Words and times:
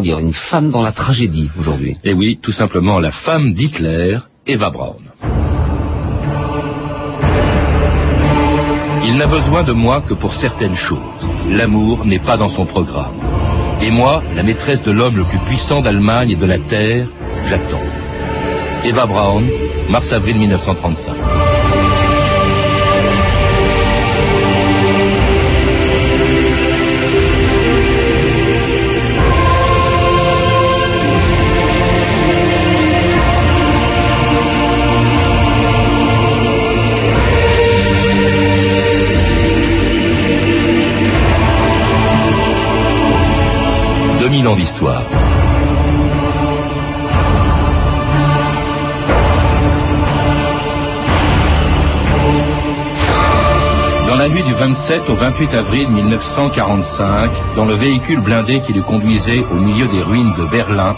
dire, 0.00 0.18
une 0.18 0.32
femme 0.32 0.70
dans 0.70 0.82
la 0.82 0.92
tragédie 0.92 1.50
aujourd'hui. 1.58 1.96
Et 2.04 2.12
oui, 2.12 2.38
tout 2.42 2.52
simplement 2.52 2.98
la 2.98 3.10
femme 3.10 3.52
d'Hitler, 3.52 4.18
Eva 4.46 4.70
Braun. 4.70 4.96
Il 9.04 9.16
n'a 9.16 9.26
besoin 9.26 9.62
de 9.62 9.72
moi 9.72 10.00
que 10.00 10.14
pour 10.14 10.34
certaines 10.34 10.74
choses. 10.74 10.98
L'amour 11.50 12.04
n'est 12.04 12.18
pas 12.18 12.36
dans 12.36 12.48
son 12.48 12.66
programme. 12.66 13.16
Et 13.80 13.90
moi, 13.90 14.22
la 14.36 14.42
maîtresse 14.42 14.82
de 14.82 14.90
l'homme 14.90 15.16
le 15.16 15.24
plus 15.24 15.38
puissant 15.38 15.80
d'Allemagne 15.80 16.30
et 16.30 16.36
de 16.36 16.46
la 16.46 16.58
Terre, 16.58 17.08
j'attends. 17.48 17.88
Eva 18.84 19.06
Braun, 19.06 19.44
mars-avril 19.88 20.36
1935. 20.36 21.14
D'histoire. 44.56 45.02
Dans 54.08 54.16
la 54.16 54.28
nuit 54.28 54.42
du 54.42 54.52
27 54.52 55.10
au 55.10 55.14
28 55.14 55.54
avril 55.54 55.88
1945, 55.88 57.30
dans 57.56 57.64
le 57.64 57.74
véhicule 57.74 58.20
blindé 58.20 58.60
qui 58.60 58.72
le 58.72 58.82
conduisait 58.82 59.44
au 59.50 59.56
milieu 59.56 59.86
des 59.86 60.02
ruines 60.02 60.32
de 60.38 60.44
Berlin, 60.44 60.96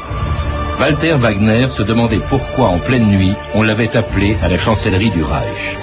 Walter 0.81 1.15
Wagner 1.15 1.69
se 1.69 1.83
demandait 1.83 2.21
pourquoi 2.29 2.69
en 2.69 2.79
pleine 2.79 3.07
nuit 3.07 3.35
on 3.55 3.63
l'avait 3.63 3.97
appelé 3.97 4.37
à 4.43 4.49
la 4.49 4.57
chancellerie 4.57 5.11
du 5.11 5.23
Reich. 5.23 5.77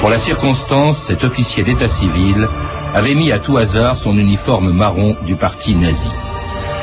Pour 0.00 0.10
la 0.10 0.18
circonstance, 0.18 0.98
cet 0.98 1.24
officier 1.24 1.62
d'état 1.62 1.88
civil 1.88 2.48
avait 2.94 3.14
mis 3.14 3.32
à 3.32 3.38
tout 3.38 3.56
hasard 3.56 3.96
son 3.96 4.18
uniforme 4.18 4.72
marron 4.72 5.16
du 5.24 5.36
parti 5.36 5.74
nazi. 5.74 6.08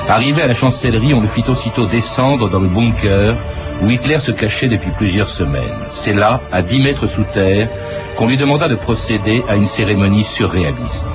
Arrivé 0.10 0.42
à 0.42 0.48
la 0.48 0.56
chancellerie, 0.56 1.14
on 1.14 1.22
le 1.22 1.28
fit 1.28 1.44
aussitôt 1.48 1.86
descendre 1.86 2.50
dans 2.50 2.60
le 2.60 2.68
bunker 2.68 3.36
où 3.84 3.92
Hitler 3.92 4.20
se 4.20 4.32
cachait 4.32 4.68
depuis 4.68 4.90
plusieurs 4.98 5.30
semaines. 5.30 5.62
C'est 5.92 6.16
là, 6.16 6.42
à 6.52 6.64
dix 6.64 6.82
mètres 6.82 7.06
sous 7.06 7.26
terre, 7.32 7.70
qu'on 8.16 8.26
lui 8.26 8.36
demanda 8.36 8.68
de 8.68 8.74
procéder 8.74 9.44
à 9.48 9.56
une 9.56 9.68
cérémonie 9.68 10.24
surréaliste. 10.24 11.06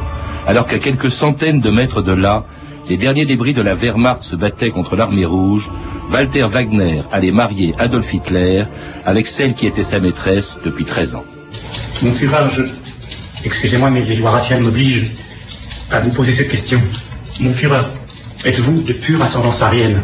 Alors 0.46 0.68
qu'à 0.68 0.78
quelques 0.78 1.10
centaines 1.10 1.60
de 1.60 1.70
mètres 1.70 2.02
de 2.02 2.12
là, 2.12 2.44
les 2.88 2.96
derniers 2.96 3.26
débris 3.26 3.52
de 3.52 3.62
la 3.62 3.74
Wehrmacht 3.74 4.22
se 4.22 4.36
battaient 4.36 4.70
contre 4.70 4.94
l'armée 4.94 5.24
rouge, 5.24 5.72
Walter 6.12 6.44
Wagner 6.44 7.02
allait 7.10 7.32
marier 7.32 7.74
Adolf 7.80 8.14
Hitler 8.14 8.62
avec 9.04 9.26
celle 9.26 9.54
qui 9.54 9.66
était 9.66 9.82
sa 9.82 9.98
maîtresse 9.98 10.60
depuis 10.64 10.84
13 10.84 11.16
ans. 11.16 11.24
Mon 12.00 12.12
Führer. 12.12 12.44
Excusez-moi, 13.44 13.90
mais 13.90 14.02
les 14.02 14.14
lois 14.14 14.30
raciales 14.30 14.60
m'obligent 14.60 15.10
à 15.90 15.98
vous 15.98 16.10
poser 16.10 16.32
cette 16.32 16.48
question. 16.48 16.80
Mon 17.40 17.50
Führer, 17.50 17.82
Êtes-vous 18.44 18.82
de 18.82 18.92
pure 18.92 19.22
ascendance 19.22 19.62
arienne 19.62 20.02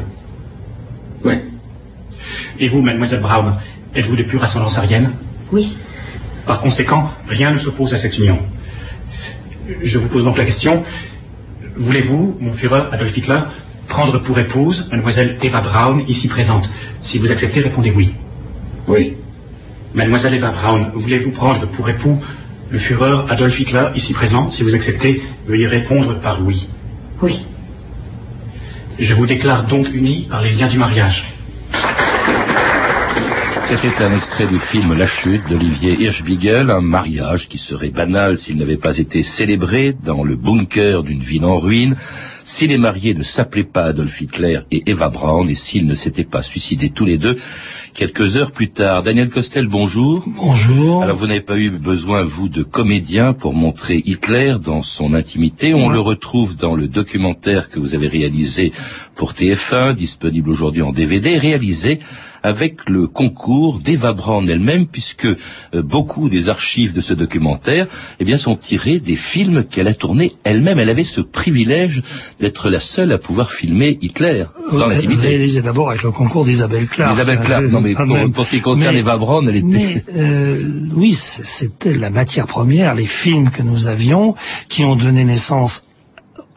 Oui. 1.24 1.34
Et 2.58 2.68
vous, 2.68 2.80
mademoiselle 2.80 3.20
Brown, 3.20 3.56
êtes-vous 3.94 4.16
de 4.16 4.22
pure 4.22 4.42
ascendance 4.42 4.78
arienne 4.78 5.12
Oui. 5.52 5.76
Par 6.46 6.62
conséquent, 6.62 7.10
rien 7.28 7.50
ne 7.50 7.58
s'oppose 7.58 7.92
à 7.92 7.98
cette 7.98 8.16
union. 8.16 8.38
Je 9.82 9.98
vous 9.98 10.08
pose 10.08 10.24
donc 10.24 10.38
la 10.38 10.46
question, 10.46 10.82
voulez-vous, 11.76 12.38
mon 12.40 12.52
Führer 12.52 12.84
Adolf 12.92 13.14
Hitler, 13.14 13.40
prendre 13.88 14.18
pour 14.18 14.38
épouse 14.38 14.88
mademoiselle 14.90 15.36
Eva 15.42 15.60
Braun, 15.60 16.02
ici 16.08 16.26
présente 16.26 16.70
Si 16.98 17.18
vous 17.18 17.30
acceptez, 17.30 17.60
répondez 17.60 17.92
oui. 17.94 18.14
Oui. 18.88 19.16
Mademoiselle 19.94 20.32
Eva 20.32 20.50
Braun, 20.50 20.90
voulez-vous 20.94 21.30
prendre 21.30 21.66
pour 21.66 21.90
époux 21.90 22.18
le 22.70 22.78
Führer 22.78 23.24
Adolf 23.28 23.60
Hitler, 23.60 23.88
ici 23.94 24.14
présent 24.14 24.48
Si 24.48 24.62
vous 24.62 24.74
acceptez, 24.74 25.22
veuillez 25.46 25.66
répondre 25.66 26.18
par 26.18 26.42
oui. 26.42 26.68
Oui. 27.20 27.42
Je 29.00 29.14
vous 29.14 29.26
déclare 29.26 29.64
donc 29.64 29.88
unis 29.94 30.26
par 30.28 30.42
les 30.42 30.50
liens 30.50 30.68
du 30.68 30.76
mariage. 30.76 31.24
C'était 33.64 34.04
un 34.04 34.14
extrait 34.14 34.46
du 34.46 34.58
film 34.58 34.92
La 34.92 35.06
Chute 35.06 35.48
d'Olivier 35.48 35.96
Hirschbiegel, 35.98 36.70
un 36.70 36.82
mariage 36.82 37.48
qui 37.48 37.56
serait 37.56 37.88
banal 37.88 38.36
s'il 38.36 38.58
n'avait 38.58 38.76
pas 38.76 38.98
été 38.98 39.22
célébré 39.22 39.96
dans 40.04 40.22
le 40.22 40.36
bunker 40.36 41.02
d'une 41.02 41.22
ville 41.22 41.46
en 41.46 41.58
ruine, 41.58 41.96
si 42.42 42.66
les 42.66 42.78
mariés 42.78 43.14
ne 43.14 43.22
s'appelaient 43.22 43.64
pas 43.64 43.84
Adolf 43.84 44.20
Hitler 44.20 44.60
et 44.70 44.82
Eva 44.90 45.08
Braun 45.08 45.48
et 45.48 45.54
s'ils 45.54 45.86
ne 45.86 45.94
s'étaient 45.94 46.24
pas 46.24 46.42
suicidés 46.42 46.90
tous 46.90 47.04
les 47.04 47.18
deux 47.18 47.36
quelques 47.94 48.36
heures 48.36 48.52
plus 48.52 48.70
tard. 48.70 49.02
Daniel 49.02 49.28
Costel, 49.28 49.66
bonjour. 49.66 50.24
Bonjour. 50.26 51.02
Alors 51.02 51.16
vous 51.16 51.26
n'avez 51.26 51.40
pas 51.40 51.58
eu 51.58 51.70
besoin, 51.70 52.24
vous, 52.24 52.48
de 52.48 52.62
comédien 52.62 53.32
pour 53.32 53.52
montrer 53.52 54.02
Hitler 54.04 54.54
dans 54.62 54.82
son 54.82 55.14
intimité. 55.14 55.74
On 55.74 55.88
le 55.88 56.00
retrouve 56.00 56.56
dans 56.56 56.74
le 56.74 56.88
documentaire 56.88 57.68
que 57.68 57.78
vous 57.78 57.94
avez 57.94 58.08
réalisé 58.08 58.72
pour 59.14 59.32
TF1, 59.32 59.94
disponible 59.94 60.50
aujourd'hui 60.50 60.82
en 60.82 60.92
DVD, 60.92 61.36
réalisé 61.36 62.00
avec 62.42 62.88
le 62.88 63.06
concours 63.06 63.78
d'Eva 63.78 64.12
Braun 64.12 64.46
elle-même, 64.48 64.86
puisque 64.86 65.26
euh, 65.26 65.36
beaucoup 65.82 66.28
des 66.28 66.48
archives 66.48 66.92
de 66.92 67.00
ce 67.00 67.14
documentaire 67.14 67.86
eh 68.18 68.24
bien, 68.24 68.36
sont 68.36 68.56
tirées 68.56 68.98
des 68.98 69.16
films 69.16 69.64
qu'elle 69.64 69.88
a 69.88 69.94
tournés 69.94 70.34
elle-même. 70.44 70.78
Elle 70.78 70.88
avait 70.88 71.04
ce 71.04 71.20
privilège 71.20 72.02
d'être 72.40 72.70
la 72.70 72.80
seule 72.80 73.12
à 73.12 73.18
pouvoir 73.18 73.52
filmer 73.52 73.98
Hitler 74.00 74.44
dans 74.72 74.86
l'intimité. 74.86 75.28
Réalisé 75.28 75.62
d'abord 75.62 75.90
avec 75.90 76.02
le 76.02 76.10
concours 76.10 76.44
d'Isabelle 76.44 76.86
Clark. 76.86 77.14
Isabelle 77.14 77.40
Clark, 77.40 77.64
non 77.64 77.80
mais 77.80 77.94
pour, 77.94 78.46
ce 78.46 78.50
qui 78.50 78.60
concerne 78.60 78.96
Eva 78.96 79.16
Braun, 79.16 79.46
elle 79.48 79.56
était... 79.56 79.66
Mais 79.66 80.04
euh, 80.16 80.88
oui, 80.94 81.14
c'était 81.14 81.96
la 81.96 82.10
matière 82.10 82.46
première, 82.46 82.94
les 82.94 83.06
films 83.06 83.50
que 83.50 83.62
nous 83.62 83.86
avions, 83.86 84.34
qui 84.68 84.84
ont 84.84 84.96
donné 84.96 85.24
naissance 85.24 85.84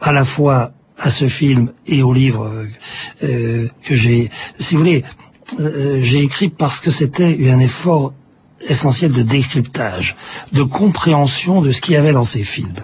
à 0.00 0.12
la 0.12 0.24
fois 0.24 0.72
à 0.98 1.10
ce 1.10 1.26
film 1.26 1.72
et 1.86 2.02
au 2.02 2.12
livre 2.12 2.50
euh, 3.22 3.68
que 3.82 3.94
j'ai... 3.94 4.30
Si 4.58 4.74
vous 4.74 4.80
voulez, 4.80 5.04
euh, 5.58 5.98
j'ai 6.00 6.20
écrit 6.20 6.48
parce 6.48 6.80
que 6.80 6.90
c'était 6.90 7.50
un 7.50 7.60
effort 7.60 8.12
essentiel 8.68 9.12
de 9.12 9.22
décryptage, 9.22 10.16
de 10.52 10.62
compréhension 10.62 11.60
de 11.60 11.70
ce 11.70 11.80
qu'il 11.80 11.94
y 11.94 11.96
avait 11.96 12.12
dans 12.12 12.24
ces 12.24 12.44
films. 12.44 12.74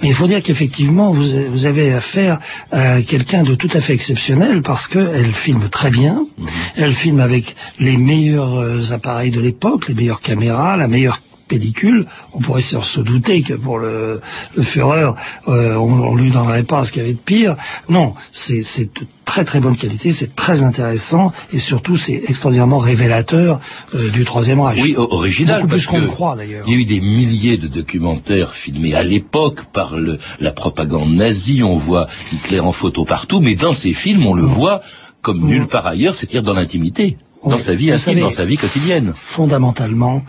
Mais 0.00 0.08
il 0.08 0.14
faut 0.14 0.26
dire 0.26 0.42
qu'effectivement, 0.42 1.10
vous, 1.10 1.24
vous, 1.50 1.66
avez 1.66 1.92
affaire 1.92 2.38
à 2.70 3.02
quelqu'un 3.02 3.42
de 3.42 3.54
tout 3.54 3.70
à 3.74 3.80
fait 3.80 3.94
exceptionnel 3.94 4.62
parce 4.62 4.86
qu'elle 4.86 5.32
filme 5.32 5.68
très 5.68 5.90
bien, 5.90 6.26
mhm. 6.38 6.46
elle 6.76 6.92
filme 6.92 7.20
avec 7.20 7.56
les 7.78 7.96
meilleurs 7.96 8.58
euh, 8.58 8.92
appareils 8.92 9.30
de 9.30 9.40
l'époque, 9.40 9.88
les 9.88 9.94
meilleures 9.94 10.20
caméras, 10.20 10.76
la 10.76 10.88
meilleure 10.88 11.20
pellicule, 11.46 12.06
on 12.32 12.38
pourrait 12.40 12.60
se 12.60 13.00
douter 13.00 13.42
que 13.42 13.54
pour 13.54 13.78
le, 13.78 14.20
le 14.56 14.62
Führer, 14.62 15.12
euh, 15.48 15.74
on, 15.76 16.00
on 16.00 16.14
lui 16.14 16.30
donnerait 16.30 16.62
pas 16.62 16.84
ce 16.84 16.92
qu'il 16.92 17.02
y 17.02 17.04
avait 17.04 17.14
de 17.14 17.18
pire. 17.18 17.56
Non, 17.88 18.14
c'est 18.32 18.60
de 18.60 19.06
très 19.24 19.44
très 19.44 19.60
bonne 19.60 19.76
qualité, 19.76 20.12
c'est 20.12 20.34
très 20.34 20.62
intéressant 20.62 21.32
et 21.52 21.58
surtout 21.58 21.96
c'est 21.96 22.22
extraordinairement 22.28 22.78
révélateur 22.78 23.60
euh, 23.94 24.10
du 24.10 24.24
Troisième 24.24 24.60
Reich. 24.60 24.82
Oui, 24.82 24.94
original. 24.96 25.62
Beaucoup 25.62 25.70
parce 25.70 25.86
plus 25.86 26.00
qu'on 26.00 26.06
croit 26.06 26.36
d'ailleurs. 26.36 26.64
Il 26.66 26.72
y 26.72 26.76
a 26.76 26.80
eu 26.80 26.84
des 26.84 27.00
milliers 27.00 27.56
de 27.56 27.68
documentaires 27.68 28.54
filmés 28.54 28.94
à 28.94 29.02
l'époque 29.02 29.64
par 29.72 29.96
le, 29.96 30.18
la 30.40 30.52
propagande 30.52 31.14
nazie. 31.14 31.62
On 31.62 31.76
voit 31.76 32.06
Hitler 32.32 32.60
en 32.60 32.72
photo 32.72 33.04
partout, 33.04 33.40
mais 33.40 33.54
dans 33.54 33.74
ces 33.74 33.92
films, 33.92 34.26
on 34.26 34.34
le 34.34 34.42
voit 34.44 34.80
comme 35.22 35.40
nulle 35.40 35.66
part 35.66 35.86
ailleurs, 35.86 36.14
c'est-à-dire 36.14 36.42
dans 36.42 36.52
l'intimité, 36.52 37.16
dans 37.46 37.56
sa 37.58 37.74
vie 37.74 37.90
intime, 37.90 38.20
dans 38.20 38.30
sa 38.30 38.44
vie 38.44 38.58
quotidienne. 38.58 39.12
Fondamentalement, 39.14 40.22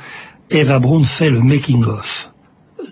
Eva 0.50 0.80
Braun 0.80 1.04
fait 1.04 1.30
le 1.30 1.42
making-of 1.42 2.32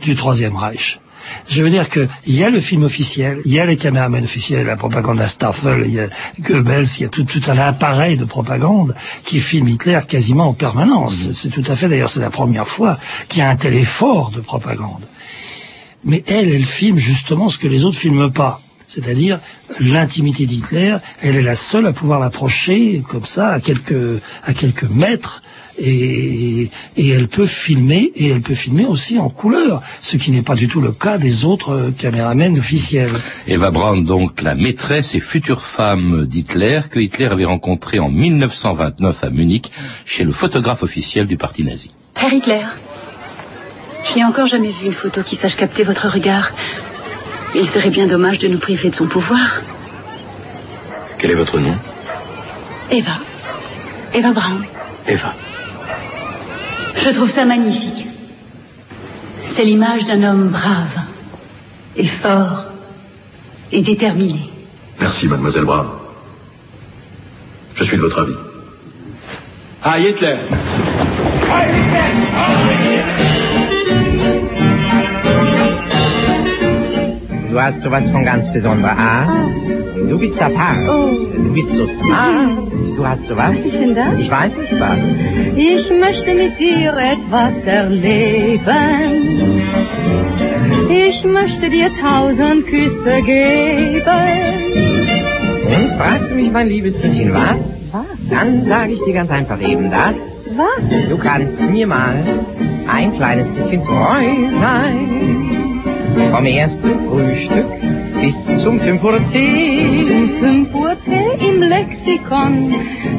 du 0.01 0.15
Troisième 0.15 0.55
Reich. 0.55 0.99
Je 1.47 1.63
veux 1.63 1.69
dire 1.69 1.89
qu'il 1.89 2.09
y 2.27 2.43
a 2.43 2.49
le 2.49 2.59
film 2.59 2.83
officiel, 2.83 3.39
il 3.45 3.53
y 3.53 3.59
a 3.59 3.65
les 3.65 3.77
caméramans 3.77 4.23
officiels, 4.23 4.65
la 4.65 4.75
propagande 4.75 5.21
à 5.21 5.27
Staffel, 5.27 5.83
il 5.85 5.93
y 5.93 5.99
a 5.99 6.07
Goebbels, 6.39 6.87
il 6.97 7.03
y 7.03 7.05
a 7.05 7.09
tout, 7.09 7.25
un 7.47 7.57
appareil 7.57 8.17
de 8.17 8.25
propagande 8.25 8.95
qui 9.23 9.39
filme 9.39 9.69
Hitler 9.69 10.01
quasiment 10.07 10.49
en 10.49 10.53
permanence. 10.53 11.27
Mm-hmm. 11.27 11.33
C'est 11.33 11.49
tout 11.49 11.63
à 11.67 11.75
fait, 11.75 11.87
d'ailleurs, 11.87 12.09
c'est 12.09 12.19
la 12.19 12.29
première 12.29 12.67
fois 12.67 12.97
qu'il 13.29 13.39
y 13.39 13.41
a 13.41 13.49
un 13.49 13.55
tel 13.55 13.73
effort 13.73 14.31
de 14.31 14.41
propagande. 14.41 15.03
Mais 16.03 16.23
elle, 16.27 16.49
elle 16.49 16.65
filme 16.65 16.97
justement 16.97 17.47
ce 17.47 17.57
que 17.57 17.67
les 17.67 17.85
autres 17.85 17.97
filment 17.97 18.31
pas 18.31 18.59
c'est-à-dire 18.93 19.39
l'intimité 19.79 20.45
d'Hitler, 20.45 20.97
elle 21.21 21.35
est 21.35 21.41
la 21.41 21.55
seule 21.55 21.87
à 21.87 21.93
pouvoir 21.93 22.19
l'approcher 22.19 23.01
comme 23.09 23.25
ça, 23.25 23.49
à 23.49 23.59
quelques, 23.59 24.21
à 24.43 24.53
quelques 24.53 24.83
mètres, 24.83 25.41
et, 25.79 26.69
et, 26.97 27.09
elle 27.09 27.27
peut 27.27 27.45
filmer, 27.45 28.11
et 28.15 28.29
elle 28.29 28.41
peut 28.41 28.53
filmer 28.53 28.85
aussi 28.85 29.17
en 29.19 29.29
couleur, 29.29 29.81
ce 30.01 30.17
qui 30.17 30.31
n'est 30.31 30.41
pas 30.41 30.55
du 30.55 30.67
tout 30.67 30.81
le 30.81 30.91
cas 30.91 31.17
des 31.17 31.45
autres 31.45 31.91
caméramens 31.97 32.57
officiels. 32.57 33.11
Eva 33.47 33.71
Braun, 33.71 34.03
donc 34.03 34.41
la 34.41 34.55
maîtresse 34.55 35.15
et 35.15 35.19
future 35.19 35.61
femme 35.61 36.25
d'Hitler, 36.25 36.81
que 36.89 36.99
Hitler 36.99 37.25
avait 37.25 37.45
rencontrée 37.45 37.99
en 37.99 38.09
1929 38.09 39.23
à 39.23 39.29
Munich, 39.29 39.71
chez 40.05 40.23
le 40.23 40.31
photographe 40.31 40.83
officiel 40.83 41.27
du 41.27 41.37
parti 41.37 41.63
nazi. 41.63 41.91
Herr 42.15 42.31
Hitler, 42.31 42.65
je 44.03 44.15
n'ai 44.15 44.23
encore 44.25 44.47
jamais 44.47 44.71
vu 44.71 44.85
une 44.85 44.93
photo 44.93 45.23
qui 45.23 45.35
sache 45.35 45.55
capter 45.55 45.83
votre 45.83 46.07
regard. 46.07 46.51
Il 47.55 47.67
serait 47.67 47.89
bien 47.89 48.07
dommage 48.07 48.39
de 48.39 48.47
nous 48.47 48.59
priver 48.59 48.89
de 48.89 48.95
son 48.95 49.07
pouvoir. 49.07 49.61
Quel 51.17 51.31
est 51.31 51.35
votre 51.35 51.59
nom? 51.59 51.75
Eva. 52.91 53.13
Eva 54.13 54.31
Brown. 54.31 54.63
Eva. 55.07 55.33
Je 57.03 57.09
trouve 57.09 57.29
ça 57.29 57.43
magnifique. 57.43 58.07
C'est 59.43 59.65
l'image 59.65 60.05
d'un 60.05 60.23
homme 60.23 60.47
brave 60.47 60.97
et 61.97 62.05
fort 62.05 62.65
et 63.73 63.81
déterminé. 63.81 64.39
Merci, 65.01 65.27
mademoiselle 65.27 65.65
Brown. 65.65 65.87
Je 67.75 67.83
suis 67.83 67.97
de 67.97 68.01
votre 68.01 68.21
avis. 68.21 68.35
Ah, 69.83 69.99
Hitler 69.99 70.37
Du 77.53 77.61
hast 77.61 77.81
sowas 77.81 78.09
von 78.09 78.25
ganz 78.25 78.51
besonderer 78.51 78.97
Art. 78.97 79.55
Du 80.09 80.17
bist 80.17 80.41
apart. 80.41 80.87
Du 80.87 81.53
bist 81.53 81.75
so 81.75 81.85
smart. 81.85 82.57
Du 82.97 83.05
hast 83.05 83.27
sowas. 83.27 83.51
Was 83.51 83.65
ist 83.65 83.75
denn 83.75 83.93
das? 83.93 84.17
Ich 84.17 84.31
weiß 84.31 84.57
nicht 84.57 84.73
was. 84.79 84.97
Ich 85.55 85.91
möchte 85.91 86.33
mit 86.33 86.59
dir 86.59 86.97
etwas 86.97 87.63
erleben. 87.65 88.59
Ich 90.89 91.23
möchte 91.25 91.69
dir 91.69 91.91
tausend 92.01 92.65
Küsse 92.65 93.21
geben. 93.23 94.01
Und 95.67 95.91
fragst 95.99 96.31
du 96.31 96.35
mich, 96.35 96.51
mein 96.51 96.69
liebes 96.69 96.99
Kindchen, 96.99 97.35
was? 97.35 97.61
Was? 97.91 98.05
Dann 98.31 98.65
sage 98.65 98.93
ich 98.93 99.01
dir 99.05 99.13
ganz 99.13 99.29
einfach 99.29 99.61
eben 99.61 99.91
das. 99.91 100.15
Was? 100.57 101.07
Du 101.07 101.19
kannst 101.19 101.61
mir 101.61 101.85
mal 101.85 102.15
ein 102.91 103.15
kleines 103.15 103.47
bisschen 103.49 103.83
treu 103.85 104.23
sein. 104.59 105.52
Vom 106.31 106.45
ersten 106.45 106.91
Frühstück 107.07 107.65
bis 108.21 108.45
zum 108.61 108.79
5 108.79 109.03
Uhr 109.03 109.19
Tee. 109.31 110.03
Zum 110.07 110.29
5 110.39 110.73
Uhr 110.73 110.95
Tee 111.05 111.47
im 111.47 111.61
Lexikon 111.61 112.73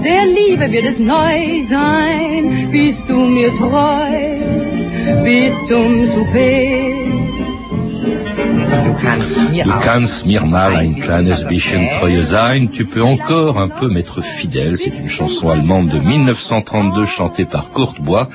der 0.04 0.26
Liebe 0.26 0.70
wird 0.70 0.84
es 0.84 0.98
neu 0.98 1.62
sein. 1.68 2.68
Bist 2.70 3.08
du 3.08 3.16
mir 3.16 3.50
treu 3.56 4.14
bis 5.24 5.52
zum 5.68 6.06
Souper. 6.06 7.04
Du 8.84 8.94
kannst 9.02 9.50
mir 9.50 9.64
Du 9.64 9.70
auch 9.72 9.80
kannst 9.80 10.26
mir 10.26 10.40
mal 10.42 10.74
ein 10.76 10.96
kleines 10.96 11.44
bisschen 11.44 11.88
treue 11.98 12.22
sein. 12.22 12.70
Tu 12.70 12.84
peux 12.86 13.02
encore 13.02 13.56
un 13.56 13.68
peu 13.68 13.88
m'être 13.88 14.22
fidèle. 14.22 14.76
C'est 14.76 14.98
une 14.98 15.08
chanson 15.08 15.48
allemande 15.50 15.88
de 15.88 15.98
1932 15.98 17.06
chantée 17.06 17.44
par 17.44 17.72
Kurt 17.72 18.00
Bois 18.00 18.28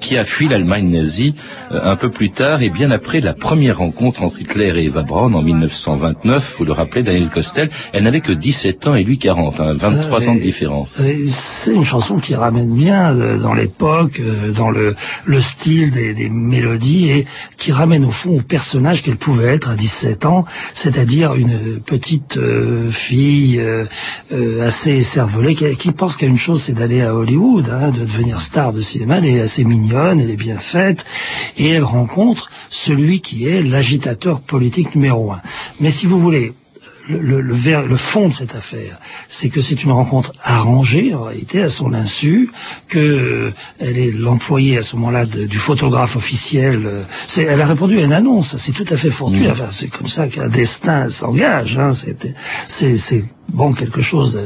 qui 0.00 0.16
a 0.16 0.24
fui 0.24 0.48
l'Allemagne 0.48 0.90
nazie 0.90 1.34
euh, 1.72 1.80
un 1.82 1.96
peu 1.96 2.10
plus 2.10 2.30
tard 2.30 2.62
et 2.62 2.70
bien 2.70 2.90
après 2.90 3.20
la 3.20 3.34
première 3.34 3.78
rencontre 3.78 4.22
entre 4.22 4.40
Hitler 4.40 4.72
et 4.76 4.84
Eva 4.84 5.02
Braun 5.02 5.34
en 5.34 5.42
1929. 5.42 6.56
Vous 6.58 6.64
le 6.64 6.72
rappelez, 6.72 7.02
Daniel 7.02 7.28
Costel, 7.28 7.70
elle 7.92 8.04
n'avait 8.04 8.20
que 8.20 8.32
17 8.32 8.88
ans 8.88 8.94
et 8.94 9.04
lui 9.04 9.18
40, 9.18 9.60
hein, 9.60 9.72
23 9.74 10.28
ans 10.28 10.34
de 10.34 10.40
différence. 10.40 10.96
Euh, 11.00 11.14
C'est 11.28 11.74
une 11.74 11.84
chanson 11.84 12.16
qui 12.18 12.34
ramène 12.34 12.72
bien 12.74 13.14
euh, 13.16 13.38
dans 13.38 13.54
l'époque, 13.54 14.20
euh, 14.20 14.52
dans 14.52 14.70
le, 14.70 14.94
le 15.24 15.40
style 15.40 15.90
des, 15.90 16.14
des 16.14 16.28
mélodies 16.28 17.10
et 17.10 17.26
qui 17.56 17.72
ramène 17.72 18.04
au 18.04 18.10
fond 18.10 18.36
au 18.38 18.42
personnage 18.42 19.02
qu'elle 19.02 19.16
pouvait 19.16 19.54
être 19.54 19.70
à 19.70 19.76
17 19.76 20.26
ans, 20.26 20.44
c'est-à-dire 20.74 21.34
une 21.34 21.80
petite 21.80 22.36
euh, 22.36 22.90
fille 22.90 23.58
euh, 23.60 23.84
euh, 24.32 24.66
assez 24.66 25.00
cervelée 25.02 25.54
qui, 25.54 25.68
qui 25.76 25.92
pense 25.92 26.16
qu'à 26.16 26.26
une 26.26 26.38
chose, 26.38 26.62
c'est 26.62 26.72
d'aller 26.72 27.02
à 27.02 27.14
Hollywood, 27.14 27.68
hein, 27.70 27.90
de 27.90 28.00
devenir 28.00 28.40
star 28.40 28.72
de 28.72 28.80
cinéma. 28.80 29.18
Elle 29.18 29.26
est 29.26 29.40
assez 29.40 29.64
mignonne, 29.64 29.85
elle 29.92 30.30
est 30.30 30.36
bien 30.36 30.58
faite 30.58 31.04
et 31.56 31.68
elle 31.70 31.84
rencontre 31.84 32.50
celui 32.68 33.20
qui 33.20 33.46
est 33.46 33.62
l'agitateur 33.62 34.40
politique 34.40 34.94
numéro 34.94 35.32
un. 35.32 35.40
Mais 35.80 35.90
si 35.90 36.06
vous 36.06 36.18
voulez, 36.18 36.52
le, 37.08 37.20
le, 37.20 37.40
le, 37.40 37.54
ver- 37.54 37.86
le 37.86 37.96
fond 37.96 38.26
de 38.26 38.32
cette 38.32 38.56
affaire, 38.56 38.98
c'est 39.28 39.48
que 39.48 39.60
c'est 39.60 39.84
une 39.84 39.92
rencontre 39.92 40.32
arrangée 40.42 41.14
en 41.14 41.22
réalité 41.22 41.62
à 41.62 41.68
son 41.68 41.94
insu, 41.94 42.50
que 42.88 42.98
euh, 42.98 43.50
elle 43.78 43.96
est 43.96 44.10
l'employée 44.10 44.78
à 44.78 44.82
ce 44.82 44.96
moment-là 44.96 45.24
du 45.24 45.56
photographe 45.58 46.16
officiel. 46.16 46.82
euh, 46.84 47.02
elle 47.36 47.60
a 47.60 47.66
répondu 47.66 47.98
à 47.98 48.02
une 48.02 48.12
annonce, 48.12 48.56
c'est 48.56 48.72
tout 48.72 48.86
à 48.90 48.96
fait 48.96 49.10
fortuit. 49.10 49.48
Enfin, 49.48 49.68
c'est 49.70 49.86
comme 49.86 50.08
ça 50.08 50.26
qu'un 50.26 50.48
destin 50.48 51.08
s'engage. 51.08 51.78
Hein, 51.78 51.90
c'est 52.68 53.24
bon 53.52 53.72
quelque 53.72 54.00
chose 54.02 54.40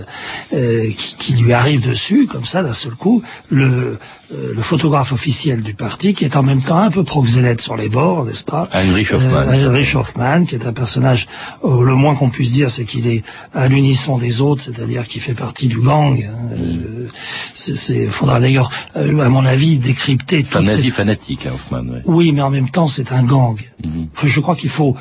euh, 0.52 0.91
qui, 0.91 1.17
qui 1.17 1.32
lui 1.43 1.52
arrive 1.52 1.87
dessus, 1.88 2.26
comme 2.26 2.44
ça 2.44 2.62
d'un 2.62 2.73
seul 2.73 2.93
coup. 2.94 3.23
Le, 3.49 3.99
euh, 4.32 4.52
le 4.55 4.62
photographe 4.62 5.12
officiel 5.12 5.62
du 5.62 5.75
parti, 5.75 6.14
qui 6.14 6.25
est 6.25 6.37
en 6.37 6.43
même 6.43 6.62
temps 6.62 6.79
un 6.79 6.91
peu 6.91 7.02
proxélète 7.02 7.61
sur 7.61 7.76
les 7.76 7.88
bords, 7.88 8.25
n'est-ce 8.25 8.44
pas? 8.44 8.69
Heinrich 8.73 9.12
Hoffmann. 9.12 9.49
Euh, 9.49 9.52
Heinrich 9.69 9.94
Hoffmann, 9.97 10.47
qui 10.47 10.55
est 10.55 10.67
un 10.67 10.73
personnage, 10.73 11.26
euh, 11.64 11.82
le 11.82 11.94
moins 11.94 12.14
qu'on 12.14 12.31
puisse 12.31 12.52
dire, 12.52 12.70
c'est 12.70 12.85
qu'il 12.85 13.08
est 13.08 13.25
à 13.55 13.67
l'unisson 13.69 14.19
des 14.19 14.41
autres, 14.41 14.62
c'est-à-dire 14.62 15.06
qu'il 15.06 15.20
fait 15.20 15.35
partie 15.35 15.67
du 15.69 15.81
gang. 15.81 16.23
hein. 16.23 16.49
Euh, 16.53 17.08
c'est, 17.55 17.76
c'est- 17.76 18.06
faudra 18.06 18.38
d'ailleurs, 18.38 18.70
euh, 18.96 19.19
à 19.20 19.29
mon 19.29 19.44
avis, 19.44 19.79
décrypter 19.79 20.44
C'est 20.49 20.56
un 20.56 20.61
ces- 20.61 20.67
nazi 20.67 20.91
fanatique, 20.91 21.46
hein, 21.46 21.53
Hoffmann. 21.55 21.91
ouais. 21.91 22.03
oui, 22.05 22.32
mais 22.32 22.43
en 22.43 22.50
même 22.50 22.69
temps, 22.70 22.87
c'est 22.87 23.11
un 23.12 23.25
gang. 23.25 23.56
Mhm. 23.85 24.08
Je 24.23 24.41
crois 24.41 24.55
qu'il 24.55 24.70
faut 24.70 24.94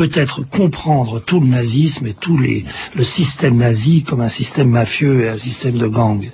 peut-être 0.00 0.48
comprendre 0.48 1.20
tout 1.20 1.40
le 1.40 1.46
nazisme 1.46 2.06
et 2.06 2.14
tout 2.14 2.38
les, 2.38 2.64
le 2.94 3.02
système 3.02 3.58
nazi 3.58 4.02
comme 4.02 4.22
un 4.22 4.28
système 4.28 4.70
mafieux 4.70 5.24
et 5.24 5.28
un 5.28 5.36
système 5.36 5.76
de 5.76 5.86
gang. 5.86 6.30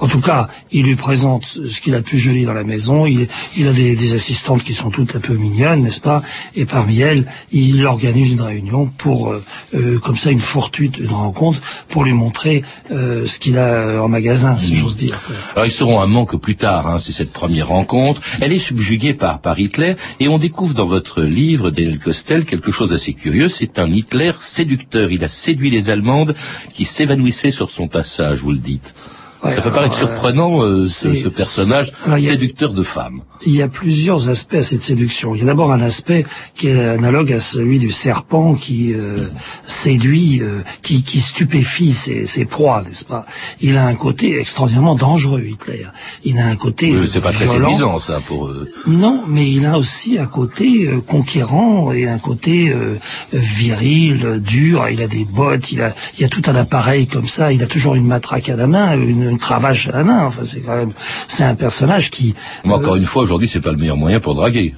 En 0.00 0.08
tout 0.08 0.22
cas, 0.22 0.48
il 0.72 0.86
lui 0.86 0.96
présente 0.96 1.44
ce 1.44 1.82
qu'il 1.82 1.94
a 1.94 1.98
de 1.98 2.02
plus 2.02 2.18
joli 2.18 2.46
dans 2.46 2.54
la 2.54 2.64
maison. 2.64 3.04
Il, 3.04 3.28
il 3.58 3.68
a 3.68 3.74
des, 3.74 3.94
des 3.94 4.14
assistantes 4.14 4.64
qui 4.64 4.72
sont 4.72 4.88
toutes 4.88 5.16
un 5.16 5.20
peu 5.20 5.34
mignonnes, 5.34 5.82
n'est-ce 5.82 6.00
pas? 6.00 6.22
Et 6.56 6.64
parmi 6.64 7.00
elles, 7.00 7.26
il 7.52 7.84
organise 7.84 8.32
une 8.32 8.40
réunion 8.40 8.86
pour, 8.86 9.28
euh, 9.28 9.44
euh, 9.74 9.98
comme 9.98 10.16
ça, 10.16 10.30
une 10.30 10.40
fortuite, 10.40 10.96
une 10.96 11.12
rencontre, 11.12 11.60
pour 11.90 12.04
lui 12.04 12.14
montrer 12.14 12.62
euh, 12.90 13.26
ce 13.26 13.38
qu'il 13.38 13.58
a 13.58 14.02
en 14.02 14.08
magasin, 14.08 14.56
si 14.58 14.76
j'ose 14.76 14.96
dire. 14.96 15.20
Alors 15.52 15.66
ils 15.66 15.70
seront 15.70 16.00
amants 16.00 16.24
que 16.24 16.38
plus 16.38 16.56
tard, 16.56 16.88
hein, 16.88 16.96
c'est 16.98 17.12
cette 17.12 17.32
première 17.32 17.68
rencontre. 17.68 18.22
Elle 18.40 18.54
est 18.54 18.58
subjuguée 18.58 19.12
par, 19.12 19.42
par 19.42 19.60
Hitler 19.60 19.96
et 20.20 20.28
on 20.28 20.38
découvre 20.38 20.72
dans 20.72 20.86
votre 20.86 21.20
livre, 21.20 21.70
Daniel 21.70 21.98
Costel, 21.98 22.46
quelque 22.46 22.70
chose 22.70 22.94
assez 23.10 23.14
curieux. 23.14 23.48
C'est 23.48 23.78
un 23.78 23.90
Hitler 23.90 24.32
séducteur. 24.40 25.10
Il 25.10 25.24
a 25.24 25.28
séduit 25.28 25.70
les 25.70 25.90
Allemandes 25.90 26.34
qui 26.74 26.84
s'évanouissaient 26.84 27.50
sur 27.50 27.70
son 27.70 27.88
passage, 27.88 28.42
vous 28.42 28.52
le 28.52 28.58
dites. 28.58 28.94
Ouais, 29.42 29.50
Ça 29.50 29.56
peut 29.62 29.68
alors, 29.68 29.74
paraître 29.74 29.94
euh, 29.94 29.98
surprenant, 29.98 30.62
euh, 30.62 30.86
ce, 30.86 31.14
ce 31.14 31.28
personnage 31.28 31.92
alors, 32.04 32.16
a- 32.16 32.20
séducteur 32.20 32.72
de 32.74 32.82
femmes. 32.82 33.22
Il 33.46 33.54
y 33.56 33.62
a 33.62 33.68
plusieurs 33.68 34.28
aspects 34.28 34.56
à 34.56 34.60
cette 34.62 34.82
séduction. 34.82 35.34
Il 35.34 35.38
y 35.38 35.42
a 35.42 35.46
d'abord 35.46 35.72
un 35.72 35.80
aspect 35.80 36.26
qui 36.54 36.68
est 36.68 36.78
analogue 36.78 37.32
à 37.32 37.38
celui 37.38 37.78
du 37.78 37.88
serpent 37.88 38.54
qui 38.54 38.92
euh, 38.92 39.28
séduit, 39.64 40.40
euh, 40.42 40.58
qui, 40.82 41.02
qui 41.02 41.20
stupéfie 41.20 41.92
ses, 41.92 42.26
ses 42.26 42.44
proies, 42.44 42.84
n'est-ce 42.86 43.06
pas? 43.06 43.24
Il 43.62 43.78
a 43.78 43.86
un 43.86 43.94
côté 43.94 44.38
extraordinairement 44.38 44.94
dangereux, 44.94 45.42
Hitler. 45.42 45.86
Il 46.22 46.38
a 46.38 46.44
un 46.44 46.56
côté 46.56 46.90
Oui, 46.92 46.98
euh, 46.98 47.06
c'est 47.06 47.22
pas 47.22 47.32
très 47.32 47.46
séduisant, 47.46 47.96
ça, 47.96 48.20
pour... 48.20 48.46
euh, 48.48 48.68
Non, 48.86 49.22
mais 49.26 49.50
il 49.50 49.64
a 49.64 49.78
aussi 49.78 50.18
un 50.18 50.26
côté 50.26 50.86
conquérant 51.06 51.92
et 51.92 52.06
un 52.06 52.18
côté 52.18 52.74
euh, 52.74 52.96
viril, 53.32 54.40
dur. 54.44 54.86
Il 54.90 55.00
a 55.02 55.06
des 55.08 55.24
bottes, 55.24 55.72
il 55.72 55.80
a, 55.82 55.94
il 56.18 56.24
a 56.24 56.28
tout 56.28 56.42
un 56.46 56.54
appareil 56.54 57.06
comme 57.06 57.26
ça. 57.26 57.52
Il 57.52 57.62
a 57.62 57.66
toujours 57.66 57.94
une 57.94 58.06
matraque 58.06 58.48
à 58.50 58.56
la 58.56 58.66
main, 58.66 58.94
une, 59.00 59.29
une 59.30 59.38
cravache 59.38 59.88
à 59.88 59.92
la 59.92 60.04
main. 60.04 60.24
Enfin, 60.26 60.42
c'est 60.44 60.60
quand 60.60 60.76
même, 60.76 60.92
c'est 61.28 61.44
un 61.44 61.54
personnage 61.54 62.10
qui. 62.10 62.34
Mais 62.64 62.72
euh, 62.72 62.76
encore 62.76 62.96
une 62.96 63.06
fois, 63.06 63.22
aujourd'hui, 63.22 63.48
c'est 63.48 63.60
pas 63.60 63.72
le 63.72 63.78
meilleur 63.78 63.96
moyen 63.96 64.20
pour 64.20 64.34
draguer. 64.34 64.74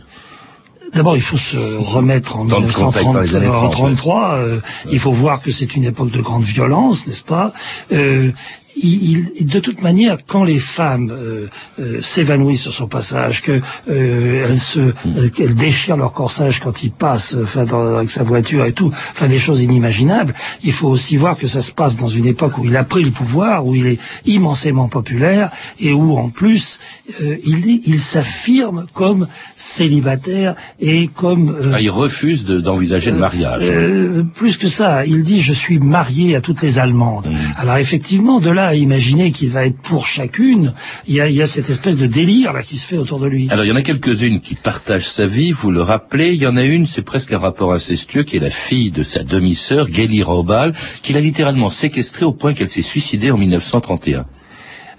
D'abord, 0.94 1.16
il 1.16 1.22
faut 1.22 1.38
se 1.38 1.56
remettre 1.78 2.36
en 2.36 2.44
Dans 2.44 2.60
le 2.60 2.66
contexte, 2.70 3.14
dans 3.14 3.20
les 3.20 3.34
années 3.34 3.46
30, 3.46 3.62
1933. 3.62 4.34
euh, 4.34 4.58
Il 4.90 4.98
faut 4.98 5.12
voir 5.12 5.40
que 5.40 5.50
c'est 5.50 5.74
une 5.74 5.84
époque 5.84 6.10
de 6.10 6.20
grande 6.20 6.42
violence, 6.42 7.06
n'est-ce 7.06 7.22
pas? 7.22 7.54
Euh, 7.92 8.30
il, 8.76 9.30
il- 9.36 9.46
de 9.46 9.60
toute 9.60 9.82
manière, 9.82 10.18
quand 10.26 10.44
les 10.44 10.58
femmes 10.58 11.10
euh, 11.10 11.48
euh, 11.78 12.00
s'évanouissent 12.00 12.62
sur 12.62 12.72
son 12.72 12.86
passage, 12.86 13.42
que 13.42 13.60
euh, 13.90 14.46
elles 14.48 14.56
se, 14.58 14.80
euh, 14.80 15.28
qu'elles 15.34 15.54
déchirent 15.54 15.96
leur 15.96 16.12
corsage 16.12 16.60
quand 16.60 16.82
il 16.82 16.90
passe, 16.90 17.36
enfin, 17.42 17.64
dans- 17.64 17.96
avec 17.96 18.10
sa 18.10 18.22
voiture 18.22 18.64
et 18.64 18.72
tout, 18.72 18.90
enfin 19.10 19.28
des 19.28 19.38
choses 19.38 19.62
inimaginables. 19.62 20.34
Il 20.64 20.72
faut 20.72 20.88
aussi 20.88 21.16
voir 21.16 21.36
que 21.36 21.46
ça 21.46 21.60
se 21.60 21.72
passe 21.72 21.96
dans 21.98 22.08
une 22.08 22.26
époque 22.26 22.58
où 22.58 22.64
il 22.64 22.76
a 22.76 22.84
pris 22.84 23.04
le 23.04 23.10
pouvoir, 23.10 23.66
où 23.66 23.74
il 23.74 23.86
est 23.86 23.98
immensément 24.26 24.88
populaire 24.88 25.50
et 25.80 25.92
où 25.92 26.16
en 26.16 26.28
plus 26.30 26.80
euh, 27.20 27.36
il, 27.44 27.80
il 27.84 27.98
s'affirme 27.98 28.86
comme 28.94 29.26
célibataire 29.76 30.54
et 30.80 31.08
comme 31.08 31.56
euh, 31.60 31.72
Ah, 31.74 31.80
il 31.80 31.90
refuse 31.90 32.44
de- 32.44 32.60
d'envisager 32.60 33.10
le 33.10 33.18
mariage. 33.18 33.62
euh, 33.64 34.22
plus 34.34 34.56
que 34.56 34.68
ça, 34.68 35.04
il 35.06 35.22
dit 35.22 35.40
je 35.42 35.52
suis 35.52 35.78
marié 35.78 36.36
à 36.36 36.40
toutes 36.40 36.62
les 36.62 36.78
Allemandes. 36.78 37.26
Alors 37.56 37.76
effectivement, 37.76 38.38
de 38.40 38.50
là 38.50 38.61
imaginer 38.74 39.30
qu'il 39.32 39.50
va 39.50 39.66
être 39.66 39.78
pour 39.78 40.06
chacune, 40.06 40.74
il 41.06 41.14
y 41.14 41.42
a, 41.42 41.46
cette 41.46 41.70
espèce 41.70 41.96
de 41.96 42.06
délire 42.06 42.52
là 42.52 42.62
qui 42.62 42.76
se 42.76 42.86
fait 42.86 42.96
autour 42.96 43.18
de 43.18 43.26
lui. 43.26 43.48
Alors, 43.50 43.64
il 43.64 43.68
y 43.68 43.72
en 43.72 43.76
a 43.76 43.82
quelques-unes 43.82 44.40
qui 44.40 44.54
partagent 44.54 45.08
sa 45.08 45.26
vie, 45.26 45.52
vous 45.52 45.70
le 45.70 45.82
rappelez. 45.82 46.28
Il 46.34 46.42
y 46.42 46.46
en 46.46 46.56
a 46.56 46.62
une, 46.62 46.86
c'est 46.86 47.02
presque 47.02 47.32
un 47.32 47.38
rapport 47.38 47.72
incestueux, 47.72 48.22
qui 48.22 48.36
est 48.36 48.40
la 48.40 48.50
fille 48.50 48.90
de 48.90 49.02
sa 49.02 49.22
demi-sœur, 49.22 49.86
Gelly 49.92 50.22
Raubal, 50.22 50.74
qu'il 51.02 51.16
a 51.16 51.20
littéralement 51.20 51.68
séquestrée 51.68 52.24
au 52.24 52.32
point 52.32 52.54
qu'elle 52.54 52.68
s'est 52.68 52.82
suicidée 52.82 53.30
en 53.30 53.38
1931. 53.38 54.26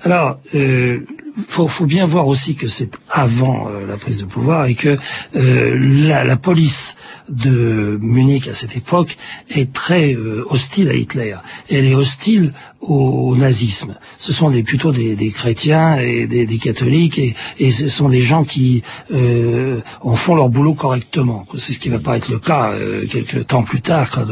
Alors, 0.04 0.40
euh, 0.54 1.06
faut, 1.48 1.68
faut 1.68 1.86
bien 1.86 2.06
voir 2.06 2.28
aussi 2.28 2.56
que 2.56 2.68
c'est 2.68 2.92
avant 3.10 3.68
euh, 3.70 3.88
la 3.88 3.98
prise 3.98 4.20
de 4.20 4.26
pouvoir 4.26 4.66
et 4.66 4.76
que 4.76 4.98
euh, 5.36 5.76
la, 5.80 6.24
la, 6.24 6.36
police 6.36 6.96
de 7.30 7.98
Munich 8.02 8.48
à 8.48 8.54
cette 8.54 8.76
époque 8.76 9.18
est 9.50 9.72
très 9.72 10.14
euh, 10.14 10.46
hostile 10.50 10.90
à 10.90 10.94
Hitler. 10.94 11.36
Elle 11.70 11.86
est 11.86 11.96
hostile 11.96 12.54
au, 12.82 13.30
au 13.32 13.36
nazisme. 13.36 13.96
Ce 14.18 14.34
sont 14.34 14.52
des, 14.52 14.62
plutôt 14.62 14.92
des, 14.92 15.16
des 15.16 15.32
chrétiens 15.32 15.98
et 15.98 16.28
des, 16.28 16.46
des 16.46 16.58
catholiques 16.58 17.18
et, 17.18 17.34
et, 17.60 17.72
ce 17.72 17.88
sont 17.88 18.10
des 18.10 18.22
gens 18.22 18.44
qui 18.44 18.84
euh, 19.12 19.80
en 20.02 20.16
font 20.16 20.36
leur 20.36 20.50
boulot 20.50 20.74
correctement. 20.74 21.46
C'est 21.56 21.74
ce 21.74 21.80
qui 21.80 21.90
va 21.90 22.00
pas 22.00 22.18
être 22.18 22.30
le 22.30 22.40
cas 22.40 22.74
euh, 22.74 23.06
quelques 23.08 23.48
temps 23.48 23.64
plus 23.64 23.82
tard 23.82 24.10
quand 24.12 24.28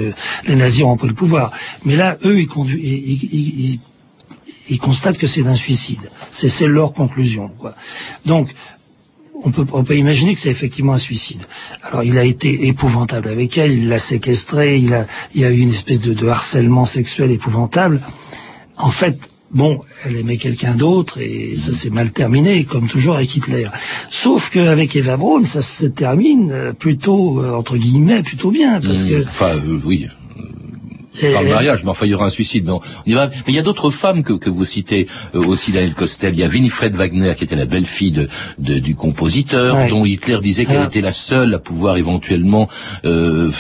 les 0.46 0.56
nazis 0.56 0.84
ont 0.84 0.98
pris 0.98 1.08
le 1.08 1.14
pouvoir. 1.14 1.52
Mais 1.86 1.96
là, 1.96 2.18
eux, 2.26 2.40
ils, 2.40 2.48
conduisent, 2.48 2.84
ils, 2.84 3.24
ils, 3.32 3.72
ils 3.72 3.80
constatent 4.78 5.18
que 5.18 5.28
c'est 5.28 5.46
un 5.46 5.54
suicide. 5.54 6.10
C'est 6.32 6.68
leur 6.68 6.94
conclusion. 6.94 7.50
Quoi. 7.60 7.76
Donc, 8.26 8.54
on 9.44 9.52
peut, 9.52 9.66
on 9.72 9.84
peut 9.84 9.98
imaginer 9.98 10.34
que 10.34 10.40
c'est 10.40 10.52
effectivement 10.52 10.94
un 10.94 11.00
suicide. 11.00 11.44
Alors, 11.84 12.04
il 12.04 12.18
a 12.18 12.24
été 12.24 12.68
épouvantable 12.68 13.30
avec 13.30 13.58
elle, 13.58 13.72
il 13.72 13.90
l'a 13.90 13.98
séquestrée, 13.98 14.78
il 14.78 14.94
a, 14.94 15.08
il 15.34 15.42
y 15.42 15.46
a 15.46 15.52
eu 15.52 15.60
une 15.60 15.72
espèce 15.72 16.00
de, 16.00 16.14
de 16.14 16.28
harcèlement 16.28 16.86
sexuel 16.86 17.32
épouvantable. 17.32 18.02
En 18.78 18.92
fait, 18.92 19.32
Bon, 19.54 19.82
elle 20.06 20.16
aimait 20.16 20.38
quelqu'un 20.38 20.76
d'autre 20.76 21.20
et 21.20 21.58
ça 21.58 21.74
s'est 21.74 21.90
mal 21.90 22.12
terminé, 22.12 22.64
comme 22.64 22.88
toujours 22.88 23.16
avec 23.16 23.36
Hitler. 23.36 23.68
Sauf 24.10 24.50
qu'avec 24.50 24.96
Eva 24.96 25.18
Braun, 25.18 25.44
ça 25.44 25.62
se 25.62 25.88
termine 25.88 26.74
plutôt, 26.80 27.42
euh, 27.42 27.54
entre 27.54 27.76
guillemets, 27.76 28.24
plutôt 28.24 28.50
bien. 28.50 28.80
Parce 28.80 29.06
mmh, 29.06 29.10
que, 29.10 29.24
enfin, 29.24 29.56
euh, 29.58 29.82
oui, 29.84 30.08
par 31.34 31.44
le 31.44 31.50
mariage, 31.50 31.84
mais 31.84 31.90
enfin 31.92 32.06
il 32.06 32.12
y 32.12 32.14
aura 32.16 32.26
un 32.26 32.30
suicide. 32.30 32.66
Non, 32.66 32.80
on 33.06 33.10
y 33.10 33.14
va. 33.14 33.28
Mais 33.28 33.54
il 33.54 33.56
y 33.56 33.60
a 33.60 33.64
d'autres 33.64 33.90
femmes 33.92 34.24
que, 34.24 34.34
que 34.34 34.50
vous 34.50 34.66
citez 34.66 35.08
euh, 35.36 35.44
aussi, 35.46 35.72
Daniel 35.72 35.94
Costel. 35.94 36.34
Il 36.34 36.40
y 36.40 36.44
a 36.44 36.48
Winifred 36.48 36.96
Wagner 36.96 37.34
qui 37.38 37.44
était 37.44 37.56
la 37.56 37.66
belle-fille 37.66 38.12
de, 38.12 38.28
de, 38.60 38.80
du 38.80 38.96
compositeur, 38.96 39.76
Ouais. 39.76 39.88
dont 39.90 40.06
Hitler 40.06 40.40
disait 40.42 40.66
qu'elle 40.66 40.78
Ah. 40.84 40.86
était 40.86 41.02
la 41.02 41.12
seule 41.12 41.54
à 41.54 41.60
pouvoir 41.60 41.98
éventuellement 41.98 42.68
euh, 43.06 43.52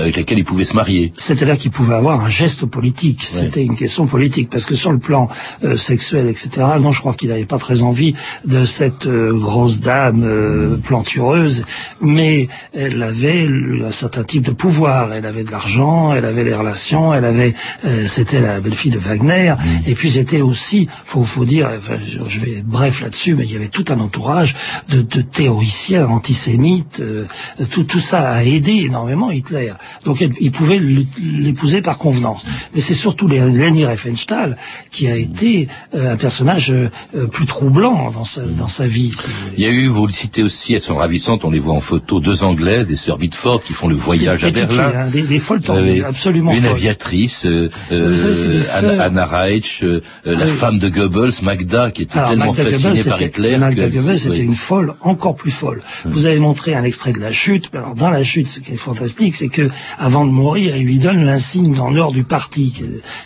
avec 0.00 0.16
laquelle 0.16 0.38
il 0.38 0.44
pouvait 0.44 0.64
se 0.64 0.74
marier. 0.74 1.12
c'était 1.16 1.44
là 1.46 1.56
qu'il 1.56 1.70
pouvait 1.70 1.94
avoir 1.94 2.20
un 2.24 2.28
geste 2.28 2.66
politique. 2.66 3.22
C'était 3.22 3.64
une 3.64 3.76
question 3.76 4.06
politique 4.06 4.48
parce 4.50 4.64
que 4.66 4.74
sur 4.74 4.92
le 4.92 4.98
plan 4.98 5.28
euh, 5.64 5.76
sexuel, 5.76 6.28
etc. 6.28 6.50
Non, 6.80 6.92
je 6.92 7.00
crois 7.00 7.14
qu'il 7.14 7.28
n'avait 7.30 7.44
pas 7.44 7.58
très 7.58 7.82
envie 7.82 8.14
de 8.44 8.64
cette 8.64 9.06
euh, 9.06 9.32
grosse 9.32 9.80
dame 9.80 10.22
euh, 10.24 10.76
plantureuse, 10.78 11.64
mais 12.00 12.48
elle 12.72 13.02
avait 13.02 13.48
un 13.84 13.90
certain 13.90 14.24
type 14.24 14.44
de 14.44 14.52
pouvoir. 14.52 15.12
Elle 15.12 15.26
avait 15.26 15.44
de 15.44 15.50
l'argent, 15.50 16.12
elle 16.14 16.24
avait 16.24 16.44
les 16.44 16.54
relations, 16.54 16.99
elle 17.14 17.24
avait. 17.24 17.54
euh, 17.84 18.06
c'était 18.06 18.40
la 18.40 18.60
belle-fille 18.60 18.90
de 18.90 18.98
Wagner. 18.98 19.54
Et 19.86 19.94
puis 19.94 20.10
c'était 20.10 20.40
aussi, 20.40 20.88
faut, 21.04 21.24
faut 21.24 21.44
dire, 21.44 21.70
enfin, 21.76 21.96
je 22.28 22.38
vais 22.40 22.58
être 22.58 22.66
bref 22.66 23.00
là-dessus, 23.02 23.34
mais 23.34 23.44
il 23.44 23.52
y 23.52 23.56
avait 23.56 23.68
tout 23.68 23.84
un 23.90 24.00
entourage 24.00 24.54
de, 24.88 25.02
de 25.02 25.20
théoriciens 25.22 26.06
antisémites. 26.08 27.00
euh, 27.00 27.24
tout, 27.70 27.84
tout 27.84 27.98
ça 27.98 28.30
a 28.30 28.42
aidé 28.44 28.72
énormément 28.88 29.30
Hitler. 29.30 29.72
Donc 30.04 30.16
il 30.40 30.52
pouvait 30.52 30.80
l'épouser 31.18 31.82
par 31.82 31.98
convenance. 31.98 32.46
Mais 32.74 32.80
c'est 32.80 32.94
surtout 32.94 33.26
Leni 33.28 33.84
Riefenstahl 33.86 34.56
qui 34.90 35.06
a 35.08 35.16
été 35.16 35.68
euh, 35.94 36.12
un 36.14 36.16
personnage 36.16 36.72
euh, 36.72 36.88
plus 37.30 37.46
troublant 37.46 38.10
dans 38.10 38.24
sa, 38.24 38.42
dans 38.42 38.66
sa 38.66 38.86
vie. 38.86 39.12
si. 39.12 39.26
Il 39.56 39.62
y 39.64 39.66
a 39.66 39.70
eu, 39.70 39.86
vous 39.88 40.06
le 40.06 40.12
citez 40.12 40.42
aussi, 40.42 40.74
elles 40.74 40.80
sont 40.80 40.96
ravissantes, 40.96 41.44
on 41.44 41.50
les 41.50 41.58
voit 41.58 41.74
en 41.74 41.80
photo, 41.80 42.20
deux 42.20 42.42
Anglaises, 42.44 42.88
des 42.88 42.96
sœurs 42.96 43.18
Bitford, 43.18 43.62
qui 43.62 43.72
font 43.72 43.88
le 43.88 43.94
voyage 43.94 44.44
à 44.44 44.50
Berlin. 44.50 44.92
hein, 44.96 45.06
des, 45.12 45.22
des 45.22 45.38
folles 45.38 45.60
tordues, 45.62 46.02
absolument 46.04 46.52
folles. 46.60 46.80
Aviatrice, 46.90 47.46
euh, 47.46 47.70
euh. 47.92 48.60
Anna, 48.74 49.04
Anna 49.04 49.26
Reich, 49.26 49.80
euh, 49.82 50.00
la 50.24 50.44
oui. 50.44 50.50
femme 50.50 50.78
de 50.78 50.88
Goebbels, 50.88 51.32
Magda, 51.42 51.90
qui 51.90 52.02
était 52.02 52.18
Alors, 52.18 52.30
tellement 52.30 52.46
Magda 52.52 52.64
fascinée 52.64 52.88
Goebbels, 52.94 53.04
par 53.04 53.22
Hitler. 53.22 53.58
Magda 53.58 53.88
Goebbels, 53.88 54.18
c'était 54.18 54.36
oui. 54.36 54.44
une 54.44 54.54
folle, 54.54 54.94
encore 55.00 55.36
plus 55.36 55.50
folle. 55.50 55.82
Vous 56.04 56.26
avez 56.26 56.38
montré 56.38 56.74
un 56.74 56.84
extrait 56.84 57.12
de 57.12 57.20
la 57.20 57.30
chute. 57.30 57.70
Alors, 57.74 57.94
dans 57.94 58.10
la 58.10 58.22
chute, 58.22 58.48
ce 58.48 58.60
qui 58.60 58.72
est 58.72 58.76
fantastique, 58.76 59.34
c'est 59.34 59.48
que 59.48 59.70
avant 59.98 60.24
de 60.26 60.30
mourir, 60.30 60.76
il 60.76 60.84
lui 60.84 60.98
donne 60.98 61.24
l'insigne 61.24 61.76
or 61.78 62.12
du 62.12 62.24
parti 62.24 62.72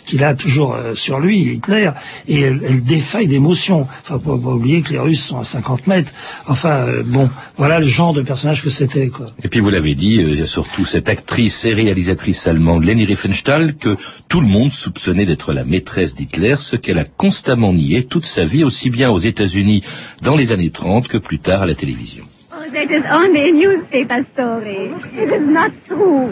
qu'il- 0.05 0.23
a 0.23 0.33
toujours 0.33 0.75
sur 0.93 1.19
lui, 1.19 1.39
Hitler, 1.41 1.91
et 2.27 2.39
elle, 2.41 2.61
elle 2.67 2.83
défaille 2.83 3.27
d'émotion. 3.27 3.85
Enfin, 4.01 4.19
faut 4.23 4.37
pas 4.37 4.49
oublier 4.49 4.81
que 4.81 4.91
les 4.93 4.97
Russes 4.99 5.23
sont 5.23 5.37
à 5.37 5.43
50 5.43 5.87
mètres. 5.87 6.11
Enfin, 6.47 6.87
bon, 7.05 7.29
voilà 7.57 7.79
le 7.79 7.85
genre 7.85 8.13
de 8.13 8.21
personnage 8.21 8.63
que 8.63 8.69
c'était, 8.69 9.09
quoi. 9.09 9.27
Et 9.43 9.49
puis 9.49 9.59
vous 9.59 9.69
l'avez 9.69 9.93
dit, 9.93 10.15
il 10.15 10.39
y 10.39 10.41
a 10.41 10.45
surtout 10.47 10.85
cette 10.85 11.09
actrice 11.09 11.65
et 11.65 11.73
réalisatrice 11.73 12.47
allemande 12.47 12.85
Leni 12.85 13.05
Riefenstahl 13.05 13.54
que 13.77 13.95
tout 14.29 14.41
le 14.41 14.47
monde 14.47 14.69
soupçonnait 14.69 15.25
d'être 15.25 15.53
la 15.53 15.63
maîtresse 15.63 16.15
d'Hitler, 16.15 16.55
ce 16.59 16.75
qu'elle 16.75 16.99
a 16.99 17.05
constamment 17.05 17.73
nié 17.73 18.05
toute 18.05 18.25
sa 18.25 18.45
vie, 18.45 18.63
aussi 18.63 18.89
bien 18.89 19.09
aux 19.09 19.19
États-Unis 19.19 19.83
dans 20.21 20.35
les 20.35 20.51
années 20.51 20.71
30 20.71 21.07
que 21.07 21.17
plus 21.17 21.39
tard 21.39 21.61
à 21.61 21.65
la 21.65 21.75
télévision. 21.75 22.25
Oh, 22.51 22.63
that 22.71 22.91
is 22.91 23.03
only 23.11 23.49
a 23.49 23.51
newspaper 23.51 24.25
story. 24.33 24.91
It 25.13 25.29
is 25.29 25.45
not 25.45 25.71
true. 25.87 26.31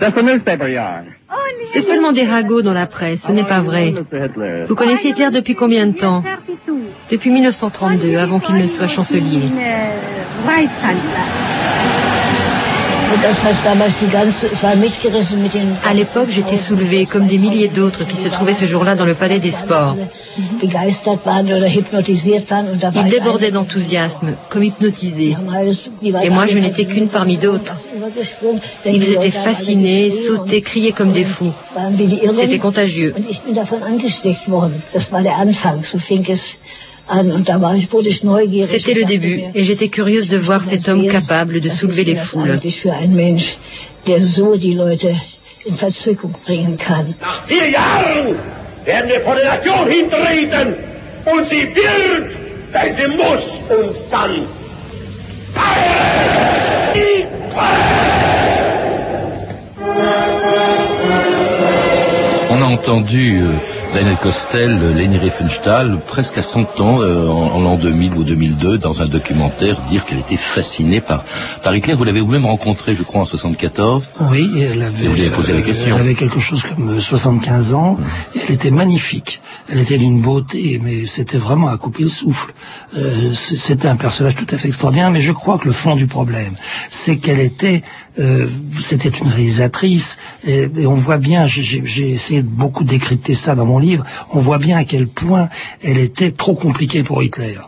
Just 0.00 0.16
a 0.16 0.22
newspaper 0.22 0.68
yarn. 0.68 1.06
Only 1.30 1.64
C'est 1.64 1.80
seulement 1.80 2.12
des 2.12 2.24
ragots 2.24 2.62
dans 2.62 2.74
la 2.74 2.86
presse, 2.86 3.22
ce 3.26 3.32
n'est 3.32 3.44
pas 3.44 3.60
vrai. 3.60 3.94
Vous 4.66 4.74
connaissez 4.74 5.08
Hitler 5.08 5.30
depuis 5.32 5.54
combien 5.54 5.86
de 5.86 5.96
temps 5.96 6.22
Depuis 7.10 7.30
1932, 7.30 8.16
avant 8.16 8.40
qu'il 8.40 8.56
ne 8.56 8.66
soit 8.66 8.86
chancelier. 8.86 9.42
À 15.84 15.94
l'époque, 15.94 16.28
j'étais 16.30 16.56
soulevée 16.56 17.06
comme 17.06 17.26
des 17.26 17.38
milliers 17.38 17.68
d'autres 17.68 18.04
qui 18.06 18.16
se 18.16 18.28
trouvaient 18.28 18.54
ce 18.54 18.64
jour-là 18.64 18.96
dans 18.96 19.04
le 19.04 19.14
palais 19.14 19.38
des 19.38 19.50
sports. 19.50 19.96
Ils 20.62 20.70
débordaient 23.10 23.50
d'enthousiasme, 23.50 24.36
comme 24.50 24.64
hypnotisés. 24.64 25.36
Et 26.02 26.30
moi, 26.30 26.46
je 26.46 26.58
n'étais 26.58 26.84
qu'une 26.84 27.08
parmi 27.08 27.36
d'autres. 27.36 27.74
Ils 28.84 29.12
étaient 29.12 29.30
fascinés, 29.30 30.10
sautaient, 30.10 30.60
criaient 30.60 30.92
comme 30.92 31.12
des 31.12 31.24
fous. 31.24 31.52
C'était 32.34 32.58
contagieux. 32.58 33.14
C'était 38.66 38.94
le 38.94 39.04
début, 39.04 39.42
et 39.54 39.62
j'étais 39.62 39.88
curieuse 39.88 40.28
de 40.28 40.36
voir 40.36 40.62
cet 40.62 40.88
homme 40.88 41.06
capable 41.06 41.60
de 41.60 41.68
soulever 41.68 42.04
les 42.04 42.16
foules. 42.16 42.58
On 62.50 62.62
a 62.62 62.66
entendu 62.66 63.40
euh, 63.42 63.52
Daniel 63.94 64.16
Costel, 64.16 64.72
euh, 64.82 64.92
Leni 64.92 65.18
Riefenstahl, 65.18 66.00
presque 66.04 66.36
à 66.38 66.42
100 66.42 66.80
ans, 66.80 67.00
euh, 67.00 67.28
en, 67.28 67.52
en 67.52 67.60
l'an 67.60 67.76
2000 67.76 68.14
ou 68.14 68.24
2002, 68.24 68.76
dans 68.76 69.02
un 69.02 69.06
documentaire, 69.06 69.80
dire 69.82 70.04
qu'elle 70.04 70.18
était 70.18 70.36
fascinée 70.36 71.00
par, 71.00 71.22
par 71.62 71.76
Hitler. 71.76 71.94
Vous 71.94 72.02
l'avez 72.02 72.20
vous-même 72.20 72.44
rencontré, 72.44 72.96
je 72.96 73.04
crois, 73.04 73.20
en 73.20 73.24
74. 73.24 74.10
Oui, 74.32 74.50
elle 74.60 74.82
avait, 74.82 75.04
Et 75.04 75.06
vous 75.06 75.14
lui 75.14 75.20
avez 75.22 75.30
posé 75.30 75.52
la 75.52 75.60
euh, 75.60 75.62
question. 75.62 75.94
Elle 75.94 76.00
avait 76.00 76.16
quelque 76.16 76.40
chose 76.40 76.62
comme 76.62 76.96
euh, 76.96 77.00
75 77.00 77.74
ans. 77.76 77.96
Et 78.34 78.40
elle 78.48 78.54
était 78.56 78.72
magnifique. 78.72 79.40
Elle 79.68 79.78
était 79.78 79.98
d'une 79.98 80.20
beauté, 80.20 80.80
mais 80.82 81.06
c'était 81.06 81.38
vraiment 81.38 81.68
à 81.68 81.78
couper 81.78 82.02
le 82.02 82.08
souffle. 82.08 82.52
Euh, 82.96 83.30
c'était 83.32 83.86
un 83.86 83.96
personnage 83.96 84.34
tout 84.34 84.46
à 84.50 84.58
fait 84.58 84.68
extraordinaire. 84.68 85.12
Mais 85.12 85.20
je 85.20 85.30
crois 85.30 85.56
que 85.56 85.66
le 85.66 85.72
fond 85.72 85.94
du 85.94 86.08
problème, 86.08 86.54
c'est 86.88 87.18
qu'elle 87.18 87.40
était, 87.40 87.84
euh, 88.18 88.48
c'était 88.80 89.10
une 89.10 89.28
réalisatrice. 89.28 90.18
Et, 90.42 90.68
et 90.78 90.86
on 90.88 90.94
voit 90.94 91.18
bien, 91.18 91.46
j'ai 91.46 92.10
essayé 92.10 92.42
de 92.42 92.48
beaucoup 92.48 92.82
décrypter 92.82 93.34
ça 93.34 93.54
dans 93.54 93.64
mon 93.64 93.78
livre. 93.78 93.83
On 94.30 94.38
voit 94.38 94.58
bien 94.58 94.76
à 94.78 94.84
quel 94.84 95.06
point 95.06 95.48
elle 95.82 95.98
était 95.98 96.30
trop 96.30 96.54
compliquée 96.54 97.02
pour 97.02 97.22
Hitler. 97.22 97.58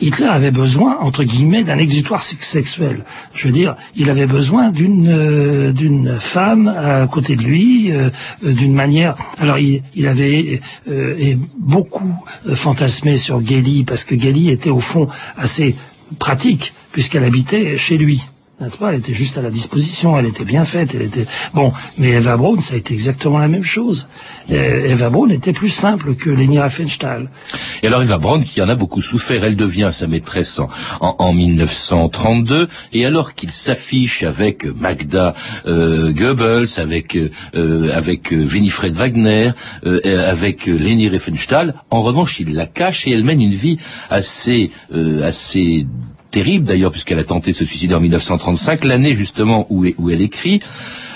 Hitler 0.00 0.26
avait 0.26 0.50
besoin, 0.50 0.98
entre 0.98 1.24
guillemets, 1.24 1.64
d'un 1.64 1.78
exutoire 1.78 2.22
sex- 2.22 2.46
sexuel. 2.46 3.04
Je 3.34 3.46
veux 3.46 3.52
dire, 3.52 3.76
il 3.96 4.10
avait 4.10 4.26
besoin 4.26 4.70
d'une 4.70 5.08
euh, 5.08 6.18
femme 6.18 6.68
à 6.68 7.06
côté 7.06 7.36
de 7.36 7.42
lui, 7.42 7.90
euh, 7.90 8.10
euh, 8.44 8.52
d'une 8.52 8.74
manière. 8.74 9.16
Alors, 9.38 9.58
il, 9.58 9.82
avait 10.06 10.60
beaucoup 11.58 12.14
fantasmé 12.54 13.16
sur 13.16 13.44
Gelly 13.44 13.84
parce 13.84 14.04
que 14.04 14.18
Gelly 14.18 14.50
était 14.50 14.70
au 14.70 14.80
fond 14.80 15.08
assez 15.36 15.74
pratique 16.18 16.72
puisqu'elle 16.92 17.24
habitait 17.24 17.76
chez 17.76 17.96
lui. 17.96 18.20
N'est-ce 18.60 18.76
pas? 18.76 18.90
Elle 18.92 18.98
était 18.98 19.12
juste 19.12 19.38
à 19.38 19.42
la 19.42 19.50
disposition, 19.50 20.18
elle 20.18 20.26
était 20.26 20.44
bien 20.44 20.64
faite, 20.64 20.94
elle 20.94 21.02
était 21.02 21.26
bon. 21.54 21.72
Mais 21.98 22.10
Eva 22.10 22.36
Braun, 22.36 22.58
ça 22.58 22.74
a 22.74 22.76
été 22.76 22.94
exactement 22.94 23.38
la 23.38 23.48
même 23.48 23.64
chose. 23.64 24.08
Euh, 24.50 24.86
Eva 24.86 25.10
Braun 25.10 25.30
était 25.30 25.52
plus 25.52 25.68
simple 25.68 26.14
que 26.14 26.30
Leni 26.30 26.60
Riefenstahl. 26.60 27.30
Et 27.82 27.86
alors 27.86 28.02
Eva 28.02 28.18
Braun, 28.18 28.42
qui 28.42 28.60
en 28.62 28.68
a 28.68 28.74
beaucoup 28.74 29.02
souffert, 29.02 29.44
elle 29.44 29.56
devient 29.56 29.90
sa 29.92 30.06
maîtresse 30.06 30.58
en, 30.58 30.68
en, 31.00 31.16
en 31.18 31.32
1932, 31.32 32.68
et 32.92 33.06
alors 33.06 33.34
qu'il 33.34 33.52
s'affiche 33.52 34.22
avec 34.22 34.64
Magda 34.64 35.34
euh, 35.66 36.12
Goebbels, 36.12 36.68
avec 36.78 37.16
euh, 37.16 37.90
avec 37.94 38.30
Winifred 38.30 38.94
Wagner, 38.94 39.52
euh, 39.86 40.30
avec 40.30 40.66
Leni 40.66 41.08
Riefenstahl, 41.08 41.74
en 41.90 42.02
revanche, 42.02 42.40
il 42.40 42.54
la 42.54 42.66
cache 42.66 43.06
et 43.06 43.10
elle 43.10 43.24
mène 43.24 43.40
une 43.42 43.54
vie 43.54 43.78
assez 44.10 44.70
euh, 44.94 45.26
assez 45.26 45.86
terrible 46.32 46.66
d'ailleurs 46.66 46.90
puisqu'elle 46.90 47.20
a 47.20 47.24
tenté 47.24 47.52
de 47.52 47.56
se 47.56 47.64
suicider 47.64 47.94
en 47.94 48.00
1935, 48.00 48.84
l'année 48.84 49.14
justement 49.14 49.66
où, 49.70 49.86
où 49.98 50.10
elle 50.10 50.22
écrit 50.22 50.60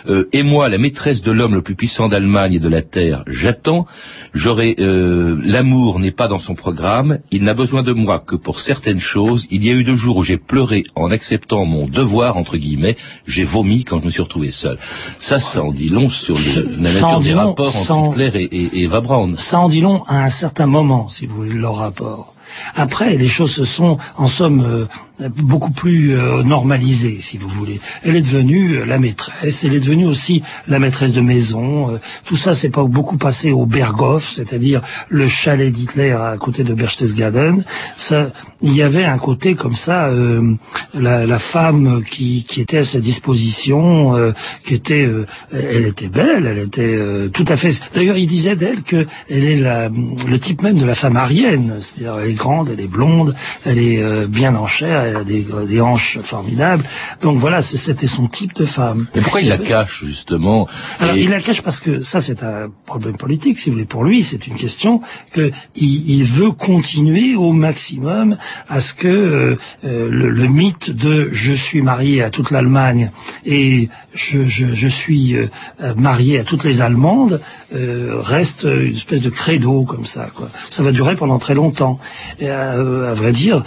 euh, 0.08 0.28
et 0.32 0.42
moi, 0.42 0.68
la 0.68 0.78
maîtresse 0.78 1.22
de 1.22 1.32
l'homme 1.32 1.54
le 1.54 1.62
plus 1.62 1.74
puissant 1.74 2.08
d'Allemagne 2.08 2.54
et 2.54 2.58
de 2.58 2.68
la 2.68 2.82
terre, 2.82 3.24
j'attends. 3.26 3.86
J'aurai 4.34 4.76
euh, 4.78 5.36
l'amour 5.42 5.98
n'est 5.98 6.10
pas 6.10 6.28
dans 6.28 6.38
son 6.38 6.54
programme. 6.54 7.18
Il 7.30 7.44
n'a 7.44 7.54
besoin 7.54 7.82
de 7.82 7.92
moi 7.92 8.22
que 8.24 8.36
pour 8.36 8.60
certaines 8.60 9.00
choses. 9.00 9.46
Il 9.50 9.64
y 9.64 9.70
a 9.70 9.72
eu 9.72 9.84
deux 9.84 9.96
jours 9.96 10.18
où 10.18 10.22
j'ai 10.22 10.36
pleuré 10.36 10.84
en 10.94 11.10
acceptant 11.10 11.64
mon 11.64 11.86
devoir 11.88 12.36
entre 12.36 12.56
guillemets. 12.56 12.96
J'ai 13.26 13.44
vomi 13.44 13.84
quand 13.84 14.00
je 14.00 14.06
me 14.06 14.10
suis 14.10 14.22
retrouvé 14.22 14.50
seul. 14.50 14.78
Ça, 15.18 15.38
ça 15.38 15.64
en 15.64 15.72
dit 15.72 15.88
long 15.88 16.08
sur 16.08 16.36
le, 16.36 16.68
la 16.80 16.92
nature 16.92 17.20
des 17.20 17.32
long, 17.32 17.48
rapports 17.48 17.70
sans, 17.70 18.04
entre 18.04 18.20
Hitler 18.20 18.42
et, 18.42 18.56
et, 18.56 18.64
et 18.78 18.82
Eva 18.84 19.00
Braun. 19.00 19.34
Ça 19.36 19.58
en 19.58 19.68
dit 19.68 19.80
long 19.80 20.04
à 20.04 20.22
un 20.22 20.28
certain 20.28 20.66
moment, 20.66 21.08
si 21.08 21.26
vous 21.26 21.36
voulez, 21.36 21.54
leur 21.54 21.76
rapport. 21.76 22.34
Après, 22.74 23.16
les 23.16 23.28
choses 23.28 23.52
se 23.52 23.64
sont, 23.64 23.98
en 24.16 24.26
somme, 24.26 24.60
euh, 24.60 24.86
beaucoup 25.18 25.70
plus 25.70 26.14
euh, 26.16 26.42
normalisées, 26.42 27.18
si 27.20 27.38
vous 27.38 27.48
voulez. 27.48 27.80
Elle 28.02 28.16
est 28.16 28.20
devenue 28.20 28.76
euh, 28.76 28.84
la 28.84 28.98
maîtresse, 28.98 29.64
elle 29.64 29.74
est 29.74 29.80
devenue 29.80 30.06
aussi 30.06 30.42
la 30.68 30.78
maîtresse 30.78 31.12
de 31.12 31.20
maison. 31.20 31.90
euh, 31.90 31.98
tout 32.24 32.36
ça, 32.36 32.54
c'est 32.54 32.70
pas 32.70 32.84
beaucoup 32.84 33.16
passé 33.16 33.52
au 33.52 33.66
Berghof, 33.66 34.28
c'est-à-dire 34.28 34.82
le 35.08 35.26
chalet 35.26 35.72
d'Hitler 35.72 36.10
à 36.10 36.36
côté 36.38 36.64
de 36.64 36.74
Berchtesgaden. 36.74 37.64
Ça, 37.96 38.30
il 38.62 38.74
y 38.74 38.82
avait 38.82 39.04
un 39.04 39.18
côté 39.18 39.54
comme 39.54 39.74
ça, 39.74 40.06
euh, 40.06 40.54
la, 40.94 41.26
la 41.26 41.38
femme 41.38 42.02
qui, 42.04 42.44
qui 42.44 42.60
était 42.60 42.78
à 42.78 42.84
sa 42.84 43.00
disposition, 43.00 44.16
euh, 44.16 44.32
qui 44.66 44.74
était, 44.74 45.06
euh, 45.06 45.26
elle 45.52 45.86
était 45.86 46.08
belle, 46.08 46.46
elle 46.46 46.58
était 46.58 46.98
tout 47.32 47.44
à 47.48 47.56
fait. 47.56 47.80
D'ailleurs, 47.94 48.16
il 48.16 48.26
disait 48.26 48.56
d'elle 48.56 48.82
que 48.82 49.06
elle 49.30 49.44
est 49.44 49.56
la, 49.56 49.88
le 49.88 50.38
type 50.38 50.62
même 50.62 50.76
de 50.78 50.84
la 50.84 50.94
femme 50.94 51.16
arienne, 51.16 51.76
c'est-à-dire 51.80 52.18
elle 52.22 52.30
est 52.30 52.34
grande, 52.34 52.70
elle 52.72 52.80
est 52.80 52.86
blonde, 52.86 53.34
elle 53.64 53.78
est 53.78 54.26
bien 54.26 54.54
en 54.56 54.66
chair, 54.66 55.05
elle 55.06 55.16
a 55.16 55.24
des, 55.24 55.46
des 55.68 55.80
hanches 55.80 56.18
formidables. 56.22 56.84
Donc 57.22 57.38
voilà, 57.38 57.60
c'était 57.62 58.06
son 58.06 58.26
type 58.28 58.54
de 58.54 58.64
femme. 58.64 59.06
Mais 59.14 59.20
pourquoi 59.22 59.40
il 59.40 59.48
la 59.48 59.58
cache 59.58 60.02
justement? 60.04 60.66
Alors 61.00 61.16
Et- 61.16 61.22
il 61.22 61.30
la 61.30 61.40
cache 61.40 61.62
parce 61.62 61.80
que 61.80 62.00
ça 62.02 62.20
c'est 62.20 62.42
un 62.42 62.68
problème 62.86 63.16
politique, 63.16 63.58
si 63.58 63.70
vous 63.70 63.74
voulez. 63.76 63.86
Pour 63.86 64.04
lui, 64.04 64.22
c'est 64.22 64.46
une 64.46 64.54
question 64.54 65.00
que 65.32 65.50
il, 65.74 66.10
il 66.10 66.24
veut 66.24 66.52
continuer 66.52 67.34
au 67.36 67.52
maximum 67.52 68.36
à 68.68 68.80
ce 68.80 68.94
que 68.94 69.08
euh, 69.08 69.56
euh, 69.84 70.08
le, 70.10 70.28
le 70.30 70.46
mythe 70.46 70.90
de 70.90 71.30
je 71.32 71.52
suis 71.52 71.82
marié 71.82 72.22
à 72.22 72.30
toute 72.30 72.50
l'Allemagne 72.50 73.10
et 73.44 73.88
je, 74.14 74.44
je, 74.46 74.72
je 74.72 74.88
suis 74.88 75.36
euh, 75.36 75.48
marié 75.96 76.38
à 76.38 76.44
toutes 76.44 76.64
les 76.64 76.82
Allemandes 76.82 77.40
euh, 77.74 78.14
reste 78.18 78.64
une 78.64 78.94
espèce 78.94 79.22
de 79.22 79.30
credo 79.30 79.84
comme 79.84 80.04
ça. 80.04 80.30
Quoi. 80.34 80.50
Ça 80.70 80.82
va 80.82 80.92
durer 80.92 81.16
pendant 81.16 81.38
très 81.38 81.54
longtemps. 81.54 81.98
Et, 82.38 82.48
euh, 82.50 83.10
à 83.10 83.14
vrai 83.14 83.32
dire, 83.32 83.64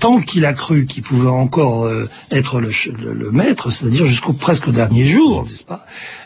tant 0.00 0.20
qu'il 0.20 0.44
a 0.46 0.52
cru 0.62 0.86
qu'il 0.86 1.02
pouvait 1.02 1.28
encore 1.44 1.84
euh, 1.86 2.08
être 2.30 2.60
le, 2.60 2.70
le, 3.02 3.12
le 3.14 3.30
maître, 3.32 3.70
c'est-à-dire 3.70 4.04
jusqu'au 4.06 4.32
presque 4.32 4.70
dernier 4.70 5.04
jour, 5.04 5.44
n'est-ce 5.44 5.64
pas? 5.64 5.84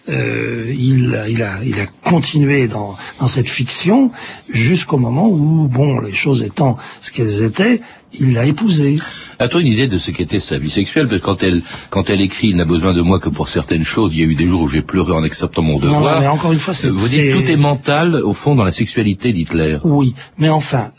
Euh, 0.08 0.72
il, 0.76 1.14
a- 1.16 1.28
il, 1.28 1.42
a, 1.42 1.64
il 1.64 1.80
a 1.80 1.86
continué 2.04 2.68
dans, 2.68 2.96
dans 3.20 3.26
cette 3.26 3.48
fiction 3.48 4.10
jusqu'au 4.48 4.98
moment 4.98 5.28
où, 5.28 5.68
bon, 5.68 6.00
les 6.00 6.12
choses 6.12 6.42
étant 6.44 6.76
ce 7.00 7.10
qu'elles 7.12 7.42
étaient, 7.42 7.80
il 8.20 8.34
l'a 8.34 8.44
épousée. 8.44 8.98
As-tu 9.38 9.60
une 9.60 9.66
idée 9.66 9.88
de 9.88 9.98
ce 9.98 10.10
qu'était 10.10 10.38
sa 10.40 10.58
vie 10.58 10.70
sexuelle? 10.70 11.08
Parce 11.08 11.20
que 11.20 11.26
quand 11.26 11.42
elle, 11.42 11.62
quand 11.90 12.08
elle 12.10 12.20
écrit, 12.20 12.48
il 12.48 12.56
n'a 12.56 12.64
besoin 12.64 12.92
de 12.94 13.00
moi 13.02 13.18
que 13.20 13.28
pour 13.30 13.48
certaines 13.48 13.84
choses. 13.84 14.14
Il 14.14 14.20
y 14.20 14.22
a 14.22 14.26
eu 14.26 14.34
des 14.34 14.46
jours 14.46 14.62
où 14.62 14.68
j'ai 14.68 14.82
pleuré 14.82 15.12
en 15.12 15.22
acceptant 15.24 15.62
mon 15.62 15.78
devoir. 15.78 16.14
non, 16.16 16.20
mais 16.20 16.26
encore 16.28 16.52
une 16.52 16.58
fois, 16.58 16.72
c'est- 16.74 16.88
Vous 16.88 17.08
dites 17.08 17.32
tout 17.32 17.50
est 17.50 17.56
mental 17.70 18.14
au 18.16 18.32
fond 18.32 18.54
dans 18.54 18.64
la 18.64 18.72
sexualité 18.72 19.32
d'Hitler. 19.32 19.78
Oui, 19.84 20.14
mais 20.38 20.48
enfin, 20.50 20.92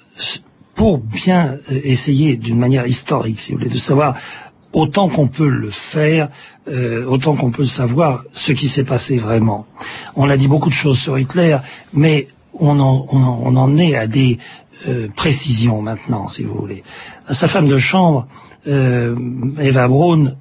pour 0.77 0.99
bien 0.99 1.57
euh, 1.71 1.81
essayer 1.83 2.37
d'une 2.37 2.57
manière 2.57 2.87
historique, 2.87 3.39
si 3.39 3.51
vous 3.51 3.57
voulez, 3.57 3.69
de 3.69 3.77
savoir 3.77 4.15
autant 4.71 5.09
qu'on 5.09 5.27
peut 5.27 5.49
le 5.49 5.71
faire, 5.71 6.29
euh, 6.69 7.03
autant 7.05 7.35
qu'on 7.35 7.51
peut 7.51 7.65
savoir 7.65 8.23
ce 8.31 8.53
qui 8.53 8.69
s'est 8.69 8.83
passé 8.85 9.17
vraiment. 9.17 9.65
On 10.15 10.29
a 10.29 10.37
dit 10.37 10.47
beaucoup 10.47 10.69
de 10.69 10.73
choses 10.73 10.99
sur 10.99 11.17
Hitler, 11.17 11.57
mais 11.93 12.27
on 12.53 12.79
en, 12.79 13.07
on 13.11 13.23
en, 13.23 13.41
on 13.43 13.55
en 13.55 13.75
est 13.77 13.95
à 13.95 14.07
des 14.07 14.37
euh, 14.87 15.07
précisions 15.15 15.81
maintenant, 15.81 16.27
si 16.27 16.43
vous 16.43 16.53
voulez. 16.53 16.83
Sa 17.31 17.47
femme 17.47 17.67
de 17.67 17.79
chambre, 17.79 18.27
euh, 18.67 19.15
Eva 19.59 19.87
Braun, 19.87 20.35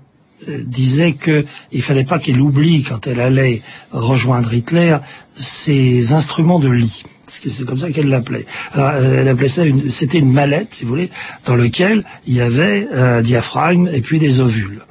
euh, 0.49 0.63
disait 0.67 1.15
que 1.15 1.47
il 1.73 1.81
fallait 1.81 2.05
pas 2.05 2.19
qu'elle 2.19 2.41
oublie 2.41 2.83
quand 2.83 3.07
elle 3.07 3.21
allait 3.21 3.63
rejoindre 3.91 4.53
Hitler 4.53 4.99
ses 5.35 6.13
instruments 6.13 6.59
de 6.59 6.69
lit. 6.69 7.05
C'est 7.29 7.65
comme 7.65 7.77
ça 7.77 7.91
qu'elle 7.91 8.09
l'appelait. 8.09 8.47
Euh, 8.77 9.21
elle 9.21 9.29
appelait 9.29 9.49
ça 9.49 9.65
une, 9.65 9.91
c'était 9.91 10.19
une 10.19 10.33
mallette, 10.33 10.75
si 10.75 10.85
vous 10.85 10.91
voulez, 10.91 11.11
dans 11.45 11.57
lequel 11.57 12.05
il 12.27 12.35
y 12.35 12.41
avait 12.41 12.89
un 12.93 13.21
diaphragme 13.21 13.89
et 13.93 14.01
puis 14.01 14.19
des 14.19 14.41
ovules. 14.41 14.83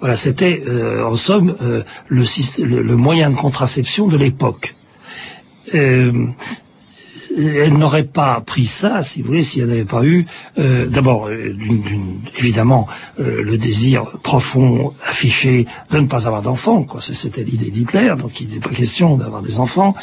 Voilà, 0.00 0.16
c'était 0.16 0.62
euh, 0.66 1.04
en 1.04 1.14
somme 1.14 1.54
euh, 1.62 1.82
le, 2.08 2.24
le, 2.64 2.82
le 2.82 2.96
moyen 2.96 3.30
de 3.30 3.34
contraception 3.34 4.08
de 4.08 4.16
l'époque. 4.16 4.74
Euh, 5.74 6.26
elle 7.36 7.78
n'aurait 7.78 8.04
pas 8.04 8.40
pris 8.40 8.64
ça, 8.64 9.02
si 9.02 9.22
vous 9.22 9.28
voulez, 9.28 9.42
si 9.42 9.60
elle 9.60 9.68
n'avait 9.68 9.84
pas 9.84 10.04
eu, 10.04 10.26
euh, 10.58 10.86
d'abord, 10.86 11.28
euh, 11.28 11.54
évidemment, 12.38 12.86
euh, 13.20 13.42
le 13.42 13.56
désir 13.56 14.04
profond 14.22 14.92
affiché 15.06 15.66
de 15.90 15.98
ne 15.98 16.06
pas 16.06 16.26
avoir 16.26 16.42
d'enfants, 16.42 16.86
C'était 17.00 17.42
l'idée 17.44 17.70
d'Hitler, 17.70 18.14
donc 18.18 18.40
il 18.40 18.48
n'était 18.48 18.60
pas 18.60 18.74
question 18.74 19.16
d'avoir 19.16 19.42
des 19.42 19.60
enfants. 19.60 19.94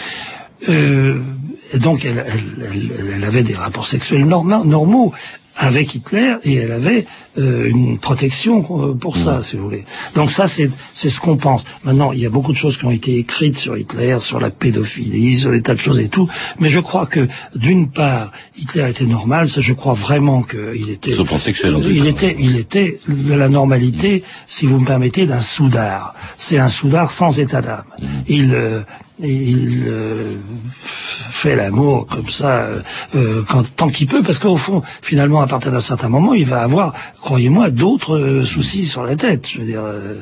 Donc, 1.78 2.06
elle, 2.06 2.24
elle- 2.28 2.68
elle- 2.72 2.92
elle 3.16 3.24
avait 3.24 3.44
des 3.44 3.56
rapports 3.56 3.86
sexuels 3.86 4.26
norma- 4.26 4.64
normaux 4.66 5.14
avec 5.62 5.94
Hitler 5.94 6.36
et 6.46 6.54
elle 6.56 6.72
avait 6.72 7.06
euh, 7.38 7.68
une 7.70 7.98
protection 8.00 8.66
euh, 8.72 8.94
pour 8.94 9.18
ça, 9.18 9.42
si 9.42 9.58
vous 9.58 9.64
voulez. 9.64 9.84
Donc 10.16 10.32
ça, 10.32 10.48
c'est 10.48 10.70
c'est 10.94 11.10
ce 11.10 11.20
qu'on 11.20 11.36
pense. 11.36 11.66
Maintenant, 11.84 12.14
il 12.14 12.20
y 12.22 12.26
a 12.26 12.30
beaucoup 12.30 12.54
de 12.54 12.58
choses 12.58 12.78
qui 12.78 12.86
ont 12.86 12.92
été 12.92 13.18
écrites 13.18 13.58
sur 13.58 13.76
Hitler, 13.78 14.18
sur 14.20 14.40
la 14.40 14.52
pédophilie, 14.52 15.38
sur 15.38 15.52
des 15.52 15.62
tas 15.62 15.74
de 15.74 15.80
choses 15.80 16.00
et 16.00 16.08
tout. 16.08 16.30
Mais 16.62 16.70
je 16.70 16.80
crois 16.80 17.06
que 17.08 17.28
d'une 17.56 17.90
part, 17.90 18.32
Hitler 18.58 18.90
était 18.90 19.04
normal. 19.04 19.50
Ça, 19.50 19.60
je 19.60 19.74
crois 19.74 19.94
vraiment 19.94 20.44
qu'il 20.44 20.90
était. 20.90 21.12
Sur 21.12 21.28
sexuel, 21.38 21.76
en 21.76 21.82
il 21.82 22.04
cas. 22.04 22.10
était, 22.10 22.36
il 22.40 22.56
était 22.56 23.00
de 23.10 23.34
la 23.34 23.50
normalité, 23.50 24.24
si 24.46 24.66
vous 24.66 24.80
me 24.80 24.86
permettez, 24.86 25.26
d'un 25.26 25.40
soudard. 25.40 26.16
C'est 26.38 26.58
un 26.58 26.70
soudard 26.70 27.12
sans 27.12 27.38
état 27.38 27.62
d'âme. 27.62 27.84
Mm. 28.00 28.06
Il 28.30 28.54
euh, 28.54 28.80
il 29.22 29.84
euh, 29.88 30.36
fait 30.82 31.56
l'amour 31.56 32.08
comme 32.08 32.30
ça 32.30 32.64
euh, 32.64 32.80
euh, 33.16 33.44
quand, 33.48 33.64
tant 33.76 33.90
qu'il 33.90 34.08
peut, 34.08 34.22
parce 34.24 34.40
qu'au 34.40 34.56
fond, 34.58 34.82
finalement, 35.02 35.42
à 35.42 35.48
partir 35.48 35.72
d'un 35.72 35.80
certain 35.80 36.10
moment, 36.10 36.34
il 36.34 36.46
va 36.46 36.62
avoir, 36.62 36.94
croyez-moi, 37.22 37.70
d'autres 37.70 38.18
euh, 38.18 38.44
soucis 38.44 38.86
sur 38.86 39.04
la 39.04 39.16
tête. 39.16 39.48
Je 39.50 39.60
veux 39.60 39.66
dire, 39.66 39.82
euh, 39.84 40.16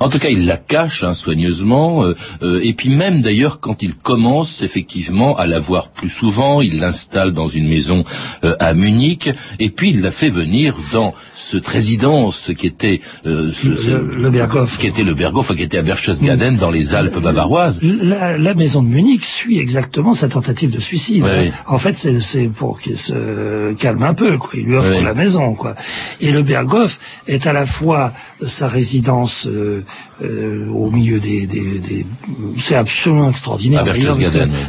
En 0.00 0.08
tout 0.08 0.18
cas, 0.18 0.28
il 0.28 0.46
la 0.46 0.56
cache 0.56 1.02
hein, 1.04 1.14
soigneusement, 1.14 2.04
euh, 2.04 2.14
euh, 2.42 2.60
et 2.62 2.72
puis 2.74 2.88
même 2.90 3.22
d'ailleurs 3.22 3.60
quand 3.60 3.82
il 3.82 3.94
commence 3.94 4.62
effectivement 4.62 5.36
à 5.36 5.46
la 5.46 5.58
voir 5.58 5.88
plus 5.88 6.08
souvent, 6.10 6.60
il 6.60 6.78
l'installe 6.80 7.32
dans 7.32 7.48
une 7.48 7.68
maison 7.68 8.04
euh, 8.44 8.54
à 8.60 8.74
Munich, 8.74 9.30
et 9.58 9.70
puis 9.70 9.90
il 9.90 10.00
la 10.02 10.10
fait 10.10 10.30
venir 10.30 10.74
dans 10.92 11.14
cette 11.32 11.66
résidence 11.66 12.50
qui 12.56 12.66
était 12.66 13.00
euh, 13.26 13.50
ce- 13.52 13.90
le, 13.90 14.16
le 14.16 14.30
Berghof. 14.30 14.78
qui 14.78 14.86
était 14.86 15.04
le 15.04 15.14
Berghof, 15.14 15.54
qui 15.54 15.62
était 15.62 15.78
à 15.78 15.82
Berchtesgaden 15.82 16.56
dans 16.56 16.70
les 16.70 16.94
Alpes 16.94 17.18
bavaroises. 17.18 17.80
La, 17.82 18.25
la 18.38 18.54
maison 18.54 18.82
de 18.82 18.88
Munich 18.88 19.24
suit 19.24 19.58
exactement 19.58 20.12
sa 20.12 20.28
tentative 20.28 20.70
de 20.70 20.80
suicide. 20.80 21.24
Oui. 21.24 21.52
En 21.66 21.78
fait, 21.78 21.94
c'est- 21.96 22.48
pour 22.48 22.80
qu'il 22.80 22.96
se 22.96 23.72
calme 23.74 24.02
un 24.02 24.14
peu. 24.14 24.38
Quoi. 24.38 24.50
Il 24.54 24.64
lui 24.66 24.76
offre 24.76 24.94
Oui. 24.96 25.02
la 25.04 25.14
maison. 25.14 25.54
Quoi. 25.54 25.74
Et 26.20 26.30
le 26.32 26.42
Berghof 26.42 26.98
est 27.26 27.46
à 27.46 27.52
la 27.52 27.66
fois 27.66 28.12
sa 28.44 28.68
résidence 28.68 29.46
euh, 29.46 29.84
euh, 30.22 30.68
au 30.70 30.90
milieu 30.90 31.18
des... 31.18 31.46
des, 31.46 31.78
des- 31.78 32.06
c'est 32.58 32.74
absolument 32.76 33.30
extraordinaire. 33.30 33.84
Oui. 33.84 34.00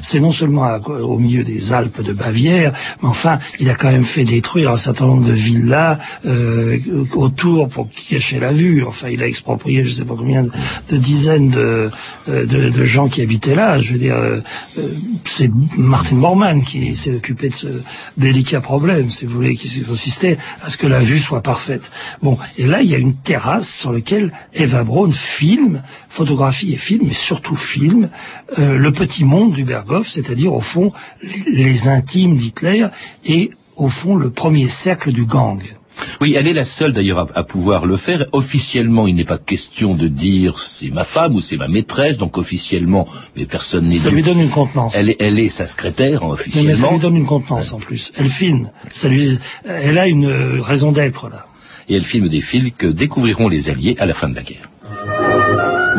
C'est 0.01 0.19
non 0.19 0.31
seulement 0.31 0.63
à- 0.63 0.79
au 0.79 1.17
milieu 1.17 1.43
des 1.43 1.73
Alpes 1.73 2.01
de 2.01 2.13
Bavière, 2.13 2.73
mais 3.01 3.07
enfin, 3.09 3.39
il 3.59 3.69
a 3.69 3.75
quand 3.75 3.89
même 3.91 4.03
fait 4.03 4.23
détruire 4.23 4.71
un 4.71 4.75
certain 4.75 5.05
nombre 5.07 5.25
de 5.25 5.33
villas 5.33 5.97
euh, 6.25 6.77
autour 7.13 7.69
pour 7.69 7.87
cacher 8.09 8.39
la 8.39 8.51
vue. 8.51 8.83
Enfin, 8.85 9.09
il 9.09 9.21
a 9.23 9.27
exproprié 9.27 9.83
je 9.83 9.91
sais 9.91 10.05
pas 10.05 10.15
combien 10.17 10.43
de, 10.43 10.51
de 10.91 10.97
dizaines 10.97 11.49
de, 11.49 11.89
euh, 12.29 12.45
de, 12.45 12.69
de 12.69 12.83
gens 12.83 13.07
qui 13.07 13.21
habitaient 13.21 13.46
là. 13.55 13.79
Je 13.79 13.93
veux 13.93 13.99
dire, 13.99 14.15
euh, 14.15 14.41
euh, 14.77 14.89
c'est 15.25 15.51
Martin 15.77 16.15
Bormann 16.17 16.63
qui 16.63 16.95
s'est 16.95 17.13
occupé 17.13 17.49
de 17.49 17.53
ce 17.53 17.67
délicat 18.17 18.61
problème, 18.61 19.09
si 19.09 19.25
vous 19.25 19.33
voulez, 19.33 19.55
qui 19.55 19.81
consistait 19.81 20.37
à 20.63 20.69
ce 20.69 20.77
que 20.77 20.87
la 20.87 20.99
vue 20.99 21.19
soit 21.19 21.41
parfaite. 21.41 21.91
Bon, 22.21 22.37
et 22.57 22.65
là, 22.65 22.81
il 22.81 22.89
y 22.89 22.95
a 22.95 22.97
une 22.97 23.15
terrasse 23.15 23.69
sur 23.69 23.91
laquelle 23.91 24.33
Eva 24.53 24.83
Braun 24.83 25.11
filme, 25.11 25.83
photographie 26.09 26.73
et 26.73 26.77
filme, 26.77 27.05
mais 27.07 27.13
surtout 27.13 27.55
filme, 27.55 28.09
euh, 28.59 28.77
le 28.77 28.91
petit 28.91 29.23
monde 29.23 29.53
du 29.53 29.63
Berghof, 29.63 30.07
c'est-à-dire, 30.07 30.53
au 30.53 30.61
fond, 30.61 30.91
les 31.47 31.87
intimes 31.87 32.35
d'Hitler 32.35 32.87
et, 33.25 33.51
au 33.75 33.89
fond, 33.89 34.15
le 34.15 34.29
premier 34.29 34.67
cercle 34.67 35.11
du 35.11 35.25
gang. 35.25 35.61
Oui, 36.21 36.35
elle 36.37 36.47
est 36.47 36.53
la 36.53 36.63
seule 36.63 36.93
d'ailleurs 36.93 37.19
à, 37.19 37.27
à, 37.35 37.43
pouvoir 37.43 37.85
le 37.85 37.97
faire. 37.97 38.25
Officiellement, 38.31 39.07
il 39.07 39.15
n'est 39.15 39.25
pas 39.25 39.37
question 39.37 39.95
de 39.95 40.07
dire 40.07 40.59
c'est 40.59 40.89
ma 40.89 41.03
femme 41.03 41.35
ou 41.35 41.41
c'est 41.41 41.57
ma 41.57 41.67
maîtresse, 41.67 42.17
donc 42.17 42.37
officiellement, 42.37 43.07
mais 43.35 43.45
personne 43.45 43.87
n'est. 43.87 43.97
Ça 43.97 44.09
lui 44.09 44.23
donne 44.23 44.41
une 44.41 44.49
contenance. 44.49 44.95
Elle 44.95 45.09
est, 45.09 45.17
elle 45.19 45.39
est 45.39 45.49
sa 45.49 45.67
secrétaire 45.67 46.23
hein, 46.23 46.29
officiellement. 46.29 46.69
Mais, 46.69 46.75
mais 46.75 46.81
ça 46.81 46.91
lui 46.91 46.99
donne 46.99 47.15
une 47.15 47.25
contenance 47.25 47.73
en 47.73 47.77
plus. 47.77 48.11
Elle 48.17 48.29
filme. 48.29 48.71
Ça 48.89 49.09
lui, 49.09 49.39
elle 49.65 49.97
a 49.97 50.07
une 50.07 50.27
raison 50.61 50.91
d'être 50.91 51.29
là. 51.29 51.47
Et 51.89 51.95
elle 51.95 52.03
filme 52.03 52.27
des 52.27 52.41
films 52.41 52.71
que 52.71 52.87
découvriront 52.87 53.47
les 53.47 53.69
Alliés 53.69 53.95
à 53.99 54.05
la 54.05 54.13
fin 54.13 54.27
de 54.29 54.35
la 54.35 54.43
guerre. 54.43 54.69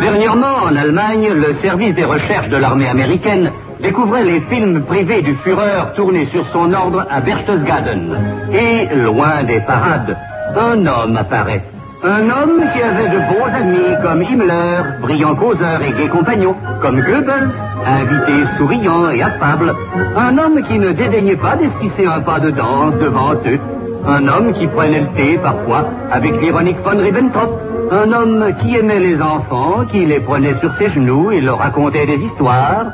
Dernièrement, 0.01 0.65
en 0.65 0.77
Allemagne, 0.77 1.29
le 1.33 1.57
service 1.63 1.95
des 1.95 2.05
recherches 2.05 2.49
de 2.49 2.57
l'armée 2.57 2.87
américaine 2.87 3.51
découvrait 3.81 4.25
les 4.25 4.41
films 4.41 4.83
privés 4.83 5.23
du 5.23 5.35
Führer 5.37 5.95
tournés 5.95 6.27
sur 6.27 6.47
son 6.53 6.73
ordre 6.73 7.07
à 7.11 7.21
Berchtesgaden. 7.21 8.17
Et, 8.53 8.95
loin 8.95 9.43
des 9.45 9.61
parades, 9.61 10.17
un 10.57 10.87
homme 10.87 11.17
apparaît. 11.17 11.63
Un 12.05 12.31
homme 12.31 12.63
qui 12.73 12.81
avait 12.81 13.09
de 13.09 13.19
bons 13.19 13.53
amis 13.53 13.97
comme 14.03 14.23
Himmler, 14.23 15.01
brillant 15.03 15.35
causeur 15.35 15.83
et 15.83 15.91
gai 15.91 16.09
compagnon, 16.09 16.55
comme 16.81 17.01
Goebbels, 17.01 17.51
invité 17.85 18.33
souriant 18.57 19.11
et 19.11 19.23
affable. 19.23 19.75
Un 20.17 20.39
homme 20.39 20.63
qui 20.63 20.79
ne 20.79 20.93
dédaignait 20.93 21.35
pas 21.35 21.57
d'esquisser 21.57 22.07
un 22.07 22.21
pas 22.21 22.39
de 22.39 22.51
danse 22.51 22.95
devant 23.01 23.33
eux. 23.33 23.59
Un 24.07 24.29
homme 24.29 24.53
qui 24.53 24.69
prenait 24.69 25.01
le 25.01 25.07
thé 25.17 25.39
parfois 25.43 25.87
avec 26.13 26.41
l'ironique 26.41 26.79
von 26.85 26.99
Ribbentrop. 26.99 27.61
Un 27.91 28.13
homme 28.13 28.45
qui 28.61 28.77
aimait 28.77 29.01
les 29.01 29.21
enfants, 29.21 29.85
qui 29.91 30.07
les 30.07 30.21
prenait 30.21 30.55
sur 30.61 30.73
ses 30.77 30.91
genoux 30.91 31.33
et 31.33 31.41
leur 31.41 31.59
racontait 31.59 32.07
des 32.07 32.19
histoires. 32.19 32.87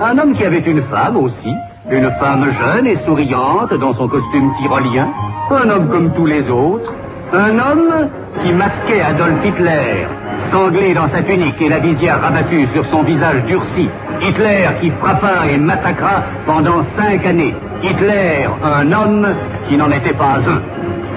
Un 0.00 0.18
homme 0.18 0.34
qui 0.34 0.44
avait 0.44 0.60
une 0.60 0.82
femme 0.82 1.18
aussi, 1.18 1.54
une 1.90 2.10
femme 2.12 2.46
jeune 2.60 2.86
et 2.86 2.96
souriante 3.04 3.74
dans 3.74 3.92
son 3.94 4.08
costume 4.08 4.50
tyrolien, 4.58 5.08
un 5.50 5.68
homme 5.68 5.88
comme 5.90 6.10
tous 6.14 6.24
les 6.24 6.48
autres, 6.48 6.92
un 7.32 7.58
homme 7.58 8.08
qui 8.42 8.52
masquait 8.52 9.02
Adolf 9.02 9.44
Hitler, 9.44 10.06
sanglé 10.50 10.94
dans 10.94 11.08
sa 11.08 11.22
tunique 11.22 11.60
et 11.60 11.68
la 11.68 11.78
visière 11.78 12.22
rabattue 12.22 12.68
sur 12.72 12.86
son 12.86 13.02
visage 13.02 13.44
durci. 13.46 13.88
Hitler 14.22 14.68
qui 14.80 14.90
frappa 14.90 15.46
et 15.52 15.58
massacra 15.58 16.22
pendant 16.46 16.84
cinq 16.96 17.26
années. 17.26 17.54
Hitler, 17.82 18.48
un 18.64 18.90
homme 18.92 19.28
qui 19.68 19.76
n'en 19.76 19.90
était 19.90 20.14
pas 20.14 20.38
un. 20.38 20.62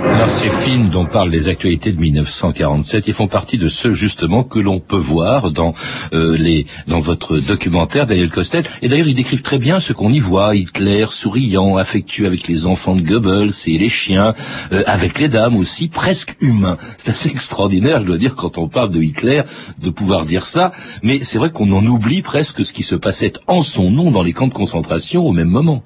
Alors 0.08 0.30
ces 0.30 0.50
films 0.50 0.90
dont 0.90 1.06
parlent 1.06 1.30
les 1.30 1.50
actualités 1.50 1.92
de 1.92 2.00
1947, 2.00 3.08
ils 3.08 3.14
font 3.14 3.28
partie 3.28 3.58
de 3.58 3.68
ceux 3.68 3.94
justement 3.94 4.44
que 4.44 4.60
l'on 4.60 4.80
peut 4.80 4.96
voir 4.96 5.52
dans 5.52 5.74
euh, 6.14 6.38
les 6.38 6.66
dans 6.88 7.00
votre 7.00 7.38
documentaire 7.38 8.08
Daniel 8.08 8.30
Costel. 8.30 8.64
Et 8.82 8.88
d'ailleurs 8.88 9.08
ils 9.08 9.16
décrivent 9.16 9.42
très 9.42 9.58
bien 9.58 9.80
ce 9.80 9.94
qu'on 9.94 10.12
y 10.12 10.20
voit 10.20 10.56
Hitler 10.56 11.06
souriant, 11.10 11.78
affectueux 11.78 12.26
avec 12.26 12.48
les 12.48 12.66
enfants 12.66 12.96
de 12.96 13.02
Goebbels 13.02 13.52
et 13.68 13.78
les 13.78 13.90
chiens, 13.90 14.34
euh, 14.72 14.84
avec 14.88 15.20
les 15.20 15.28
dames 15.28 15.58
aussi, 15.58 15.88
presque 15.88 16.36
humain. 16.42 16.78
C'est 16.98 17.12
assez 17.12 17.30
extraordinaire, 17.30 18.02
je 18.02 18.08
dois 18.08 18.18
dire, 18.18 18.36
quand 18.36 18.58
on 18.58 18.68
parle 18.68 18.92
de 18.92 19.02
Hitler, 19.02 19.42
de 19.82 19.90
pouvoir 19.90 20.26
dire 20.26 20.46
ça. 20.46 20.72
Mais 21.04 21.20
c'est 21.22 21.38
vrai 21.38 21.52
qu'on 21.52 21.72
en 21.72 21.86
oublie 21.86 22.22
presque 22.22 22.64
ce 22.64 22.74
qui 22.74 22.84
se 22.84 22.96
passait 22.96 23.34
en 23.48 23.62
son 23.62 23.92
nom 23.92 24.12
dans 24.12 24.24
les 24.24 24.34
camps 24.34 24.48
de 24.48 24.54
concentration 24.54 25.26
au 25.26 25.32
même 25.32 25.50
moment. 25.50 25.84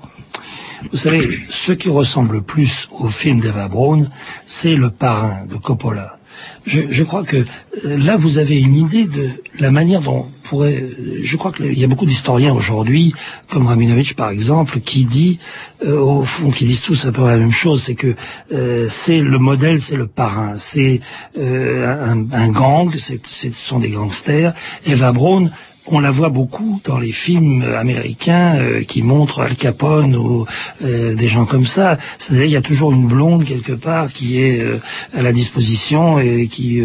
Vous 0.92 0.98
savez, 0.98 1.40
ce 1.50 1.72
qui 1.72 1.90
ressemble 1.90 2.36
le 2.36 2.42
plus 2.42 2.88
au 2.92 3.08
film 3.08 3.40
d'Eva 3.40 3.68
Braun, 3.68 4.10
c'est 4.46 4.76
le 4.76 4.90
parrain 4.90 5.46
de 5.46 5.56
Coppola. 5.56 6.20
Je, 6.66 6.82
je, 6.90 7.04
crois 7.04 7.24
que 7.24 7.38
euh, 7.38 7.98
là, 7.98 8.16
vous 8.16 8.38
avez 8.38 8.60
une 8.60 8.76
idée 8.76 9.06
de 9.06 9.30
la 9.60 9.72
manière 9.72 10.02
dont 10.02 10.28
pourrait. 10.44 10.86
Je 11.22 11.36
crois 11.36 11.52
qu'il 11.52 11.78
y 11.78 11.84
a 11.84 11.88
beaucoup 11.88 12.06
d'historiens 12.06 12.54
aujourd'hui, 12.54 13.14
comme 13.50 13.68
Rabinovich 13.68 14.14
par 14.16 14.30
exemple, 14.30 14.80
qui 14.80 15.06
dit, 15.06 15.40
euh, 15.84 16.00
au 16.00 16.24
fond, 16.24 16.52
qui 16.52 16.66
disent 16.66 16.82
tous 16.82 17.06
un 17.06 17.12
peu 17.12 17.28
la 17.28 17.38
même 17.38 17.52
chose, 17.52 17.84
c'est 17.84 17.96
que 17.96 18.16
euh, 18.52 18.88
c'est 18.88 19.22
le 19.22 19.38
modèle, 19.38 19.82
c'est 19.82 19.98
le 19.98 20.08
parrain, 20.08 20.54
c'est 20.56 21.02
un, 21.38 22.26
un, 22.32 22.50
gang, 22.50 22.94
ce 22.96 23.50
sont 23.52 23.80
des 23.80 23.90
gangsters. 23.90 24.54
Eva 24.86 25.12
Braun 25.12 25.52
on 25.92 26.00
la 26.00 26.12
voit 26.12 26.30
beaucoup 26.30 26.82
dans 26.84 26.98
les 26.98 27.12
films 27.12 27.64
américains 27.64 28.58
euh, 28.58 28.84
qui 28.84 29.02
montrent 29.02 29.42
Al 29.42 29.56
Capone 29.56 30.16
ou 30.16 30.46
euh, 30.84 31.16
des 31.16 31.28
gens 31.28 31.46
comme 31.46 31.66
ça. 31.66 31.98
C'est-à-dire 32.18 32.46
il 32.46 32.52
y 32.52 32.58
a 32.58 32.62
toujours 32.62 32.92
une 32.92 33.08
blonde 33.08 33.44
quelque 33.44 33.74
part 33.74 34.10
qui 34.10 34.42
est 34.42 34.60
euh, 34.60 34.80
à 35.14 35.22
la 35.22 35.32
disposition 35.32 36.20
et 36.20 36.48
qui 36.48 36.82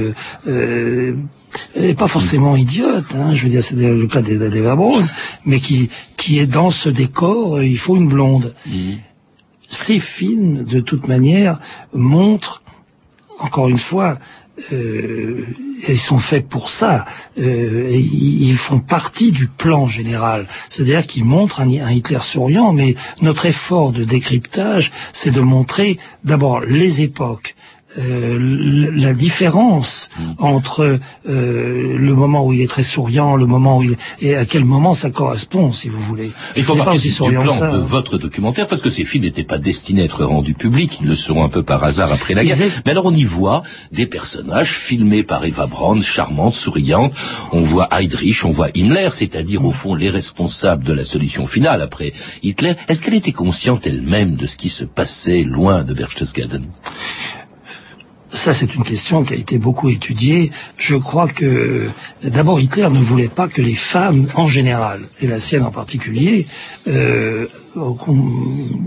n'est 1.76 1.94
pas 1.94 2.08
forcément 2.08 2.56
idiote, 2.56 3.14
hein, 3.14 3.34
je 3.34 3.44
veux 3.44 3.48
dire 3.48 3.62
c'est 3.62 3.76
le 3.76 4.06
cas 4.06 4.22
d'Eva 4.22 4.74
Braun, 4.74 5.04
mais 5.44 5.60
qui 5.60 5.90
qui 6.16 6.38
est 6.38 6.46
dans 6.46 6.70
ce 6.70 6.88
décor, 6.88 7.62
il 7.62 7.78
faut 7.78 7.96
une 7.96 8.08
blonde. 8.08 8.54
Mmh. 8.66 8.94
Ces 9.66 9.98
films, 9.98 10.64
de 10.64 10.80
toute 10.80 11.08
manière, 11.08 11.58
montrent 11.92 12.62
encore 13.38 13.68
une 13.68 13.78
fois 13.78 14.18
euh, 14.72 15.44
ils 15.88 15.98
sont 15.98 16.18
faits 16.18 16.48
pour 16.48 16.70
ça. 16.70 17.06
Euh, 17.38 17.88
ils 17.90 18.56
font 18.56 18.78
partie 18.78 19.32
du 19.32 19.48
plan 19.48 19.86
général. 19.86 20.46
C'est-à-dire 20.68 21.06
qu'ils 21.06 21.24
montrent 21.24 21.60
un, 21.60 21.68
Hitler 21.90 22.20
souriant, 22.20 22.72
mais 22.72 22.94
notre 23.20 23.46
effort 23.46 23.92
de 23.92 24.04
décryptage, 24.04 24.92
c'est 25.12 25.32
de 25.32 25.40
montrer 25.40 25.98
d'abord 26.22 26.60
les 26.60 27.02
époques, 27.02 27.56
euh, 27.98 28.90
la 28.94 29.14
différence 29.14 30.08
mm. 30.18 30.22
entre 30.38 30.98
euh, 31.28 31.96
le 31.96 32.14
moment 32.14 32.46
où 32.46 32.52
il 32.52 32.60
est 32.60 32.66
très 32.66 32.82
souriant, 32.82 33.36
le 33.36 33.46
moment 33.46 33.78
où 33.78 33.82
il 33.84 33.96
et 34.20 34.34
à 34.34 34.44
quel 34.44 34.64
moment 34.64 34.92
ça 34.92 35.10
correspond, 35.10 35.70
si 35.70 35.88
vous 35.88 36.00
voulez. 36.02 36.32
Il 36.56 36.62
faut 36.62 36.74
parler 36.74 36.98
du 36.98 37.12
plan 37.12 37.52
ça, 37.52 37.70
de 37.70 37.78
votre 37.78 38.18
documentaire 38.18 38.66
parce 38.66 38.82
que 38.82 38.90
ces 38.90 39.04
films 39.04 39.24
n'étaient 39.24 39.44
pas 39.44 39.58
destinés 39.58 40.02
à 40.02 40.04
être 40.06 40.24
rendus 40.24 40.54
publics, 40.54 40.98
ils 41.00 41.08
le 41.08 41.14
seront 41.14 41.44
un 41.44 41.48
peu 41.48 41.62
par 41.62 41.84
hasard 41.84 42.12
après 42.12 42.34
la 42.34 42.44
guerre. 42.44 42.58
Mais 42.84 42.92
alors 42.92 43.06
on 43.06 43.14
y 43.14 43.24
voit 43.24 43.62
des 43.92 44.06
personnages 44.06 44.72
filmés 44.72 45.22
par 45.22 45.44
Eva 45.44 45.66
Braun, 45.66 46.02
charmante, 46.02 46.54
souriante. 46.54 47.12
On 47.52 47.60
voit 47.60 47.88
Heydrich, 47.92 48.44
on 48.44 48.50
voit 48.50 48.68
Himmler, 48.74 49.10
c'est-à-dire 49.12 49.64
au 49.64 49.70
fond 49.70 49.94
les 49.94 50.10
responsables 50.10 50.84
de 50.84 50.92
la 50.92 51.04
solution 51.04 51.46
finale 51.46 51.82
après 51.82 52.12
Hitler. 52.42 52.74
Est-ce 52.88 53.02
qu'elle 53.02 53.14
était 53.14 53.32
consciente 53.32 53.86
elle-même 53.86 54.36
de 54.36 54.46
ce 54.46 54.56
qui 54.56 54.68
se 54.68 54.84
passait 54.84 55.42
loin 55.42 55.82
de 55.82 55.94
Berchtesgaden? 55.94 56.64
Ça, 58.44 58.52
c'est 58.52 58.74
une 58.74 58.84
question 58.84 59.24
qui 59.24 59.32
a 59.32 59.36
été 59.38 59.56
beaucoup 59.56 59.88
étudiée. 59.88 60.50
Je 60.76 60.96
crois 60.96 61.28
que 61.28 61.88
d'abord 62.22 62.60
Hitler 62.60 62.90
ne 62.90 62.98
voulait 62.98 63.28
pas 63.28 63.48
que 63.48 63.62
les 63.62 63.74
femmes 63.74 64.26
en 64.34 64.46
général, 64.46 65.00
et 65.22 65.26
la 65.26 65.38
sienne 65.38 65.62
en 65.62 65.70
particulier, 65.70 66.46
euh, 66.86 67.46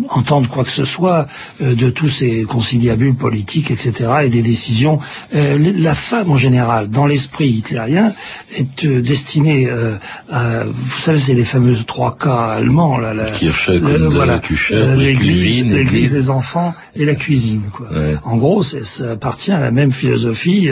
entendre 0.10 0.48
quoi 0.50 0.64
que 0.64 0.72
ce 0.72 0.86
soit 0.86 1.28
euh, 1.62 1.76
de 1.76 1.90
tous 1.90 2.08
ces 2.08 2.44
conciliabules 2.44 3.16
politiques, 3.16 3.72
etc., 3.72 4.12
et 4.24 4.30
des 4.30 4.42
décisions. 4.42 5.00
Euh, 5.36 5.58
la 5.78 5.96
femme 5.96 6.32
en 6.32 6.38
général, 6.38 6.90
dans 6.90 7.06
l'esprit 7.06 7.50
hitlérien, 7.50 8.14
est 8.56 8.86
euh, 8.86 9.02
destinée 9.02 9.68
euh, 9.70 9.96
à, 10.32 10.64
vous 10.64 11.00
savez, 11.00 11.20
c'est 11.20 11.34
les 11.34 11.44
fameux 11.44 11.76
trois 11.86 12.18
cas 12.18 12.56
allemands, 12.58 12.98
là, 12.98 13.14
la, 13.14 13.32
Kirche, 13.32 13.70
le, 13.70 14.08
voilà, 14.08 14.42
euh, 14.72 14.96
l'église, 14.96 15.64
l'église 15.66 16.12
des 16.12 16.30
enfants 16.30 16.74
et 16.96 17.06
la 17.06 17.16
cuisine. 17.16 17.64
Quoi. 17.74 17.88
Ouais. 17.92 18.16
En 18.24 18.38
gros, 18.38 18.64
ça 18.64 19.12
appartient 19.12 19.52
à 19.52 19.60
la 19.60 19.72
même 19.72 19.92
philosophie 19.92 20.70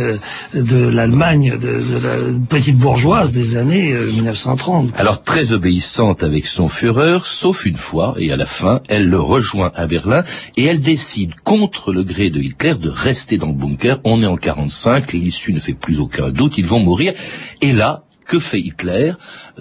de 0.54 0.88
l'Allemagne, 0.88 1.58
de, 1.60 1.68
de, 1.68 2.04
la 2.04 2.40
petite 2.50 2.78
bourgeoise 2.78 3.34
des 3.34 3.58
années 3.58 3.94
1930. 3.94 4.92
Alors 4.98 5.24
très 5.24 5.54
obéissante 5.54 6.24
avec 6.24 6.46
son 6.46 6.68
Führer, 6.68 7.20
sauf 7.24 7.66
une 7.66 7.78
fois 7.78 8.05
et 8.18 8.32
à 8.32 8.38
la 8.38 8.46
fin, 8.46 8.82
elle 8.88 9.08
le 9.08 9.20
rejoint 9.20 9.72
à 9.76 9.88
Berlin 9.88 10.24
et 10.58 10.66
elle 10.66 10.82
décide, 10.82 11.36
contre 11.44 11.92
le 11.92 12.04
gré 12.04 12.30
de 12.30 12.40
Hitler, 12.42 12.76
de 12.76 12.90
rester 12.90 13.38
dans 13.38 13.48
le 13.48 13.54
bunker. 13.54 14.00
On 14.04 14.22
est 14.22 14.28
en 14.28 14.38
45, 14.38 15.14
l'issue 15.14 15.54
ne 15.54 15.60
fait 15.60 15.74
plus 15.74 16.00
aucun 16.00 16.30
doute, 16.30 16.58
ils 16.58 16.68
vont 16.68 16.80
mourir. 16.80 17.14
Et 17.62 17.74
là, 17.74 18.04
que 18.26 18.40
fait 18.40 18.60
Hitler? 18.60 19.14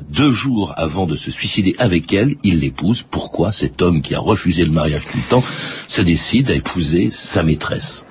Deux 0.08 0.32
jours 0.32 0.72
avant 0.76 1.06
de 1.06 1.16
se 1.16 1.30
suicider 1.30 1.74
avec 1.78 2.12
elle, 2.12 2.36
il 2.42 2.60
l'épouse. 2.60 3.04
Pourquoi 3.08 3.52
cet 3.52 3.82
homme 3.82 4.02
qui 4.02 4.14
a 4.14 4.20
refusé 4.20 4.64
le 4.64 4.72
mariage 4.72 5.04
tout 5.10 5.18
le 5.18 5.28
temps 5.28 5.44
se 5.86 6.00
décide 6.00 6.50
à 6.50 6.54
épouser 6.54 7.12
sa 7.16 7.42
maîtresse? 7.42 8.06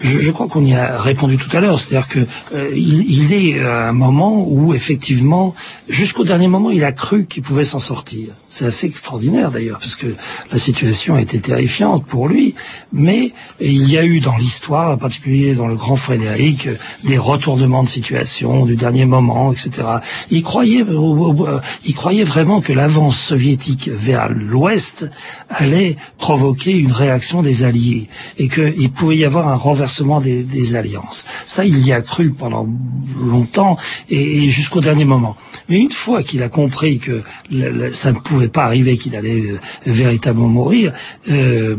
Je, 0.00 0.30
crois 0.30 0.48
qu'on 0.48 0.64
y 0.64 0.74
a 0.74 1.00
répondu 1.00 1.36
tout 1.36 1.54
à 1.54 1.60
l'heure, 1.60 1.78
c'est-à-dire 1.78 2.08
que 2.08 2.20
euh, 2.54 2.70
il, 2.74 3.32
est 3.32 3.60
à 3.60 3.88
un 3.88 3.92
moment 3.92 4.44
où 4.46 4.74
effectivement, 4.74 5.54
jusqu'au 5.88 6.24
dernier 6.24 6.48
moment, 6.48 6.70
il 6.70 6.84
a 6.84 6.92
cru 6.92 7.26
qu'il 7.26 7.42
pouvait 7.42 7.64
s'en 7.64 7.78
sortir. 7.78 8.34
C'est 8.48 8.64
assez 8.64 8.86
extraordinaire 8.86 9.50
d'ailleurs, 9.50 9.78
parce 9.78 9.96
que 9.96 10.14
la 10.50 10.58
situation 10.58 11.18
était 11.18 11.38
terrifiante 11.38 12.06
pour 12.06 12.28
lui, 12.28 12.54
mais 12.92 13.32
il 13.60 13.90
y 13.90 13.98
a 13.98 14.04
eu 14.04 14.20
dans 14.20 14.36
l'histoire, 14.36 14.92
en 14.92 14.96
particulier 14.96 15.54
dans 15.54 15.66
le 15.66 15.76
grand 15.76 15.96
Frédéric, 15.96 16.68
des 17.04 17.18
retournements 17.18 17.82
de 17.82 17.88
situation 17.88 18.64
du 18.64 18.76
dernier 18.76 19.04
moment, 19.04 19.52
etc. 19.52 19.70
Il 20.30 20.42
croyait, 20.42 20.84
euh, 20.88 21.60
il 21.84 21.94
croyait 21.94 22.24
vraiment 22.24 22.60
que 22.60 22.72
l'avance 22.72 23.18
soviétique 23.18 23.90
vers 23.92 24.28
l'Ouest 24.30 25.10
allait 25.50 25.96
provoquer 26.18 26.78
une 26.78 26.92
réaction 26.92 27.42
des 27.42 27.64
Alliés 27.64 28.08
et 28.38 28.48
qu'il 28.48 28.90
pouvait 28.90 29.16
y 29.16 29.24
avoir 29.24 29.48
un 29.48 29.56
renversement 29.56 30.20
des, 30.20 30.76
alliances. 30.76 31.26
Ça, 31.46 31.64
il 31.64 31.84
y 31.84 31.92
a 31.92 32.00
cru 32.00 32.30
pendant 32.30 32.68
longtemps 33.20 33.76
et, 34.08 34.48
jusqu'au 34.48 34.80
dernier 34.80 35.04
moment. 35.04 35.36
Mais 35.68 35.78
une 35.78 35.90
fois 35.90 36.22
qu'il 36.22 36.42
a 36.42 36.48
compris 36.48 36.98
que 36.98 37.22
ça 37.90 38.12
ne 38.12 38.18
pouvait 38.18 38.48
pas 38.48 38.64
arriver, 38.64 38.96
qu'il 38.96 39.16
allait 39.16 39.40
euh, 39.40 39.58
véritablement 39.86 40.48
mourir, 40.48 40.92
euh, 41.28 41.76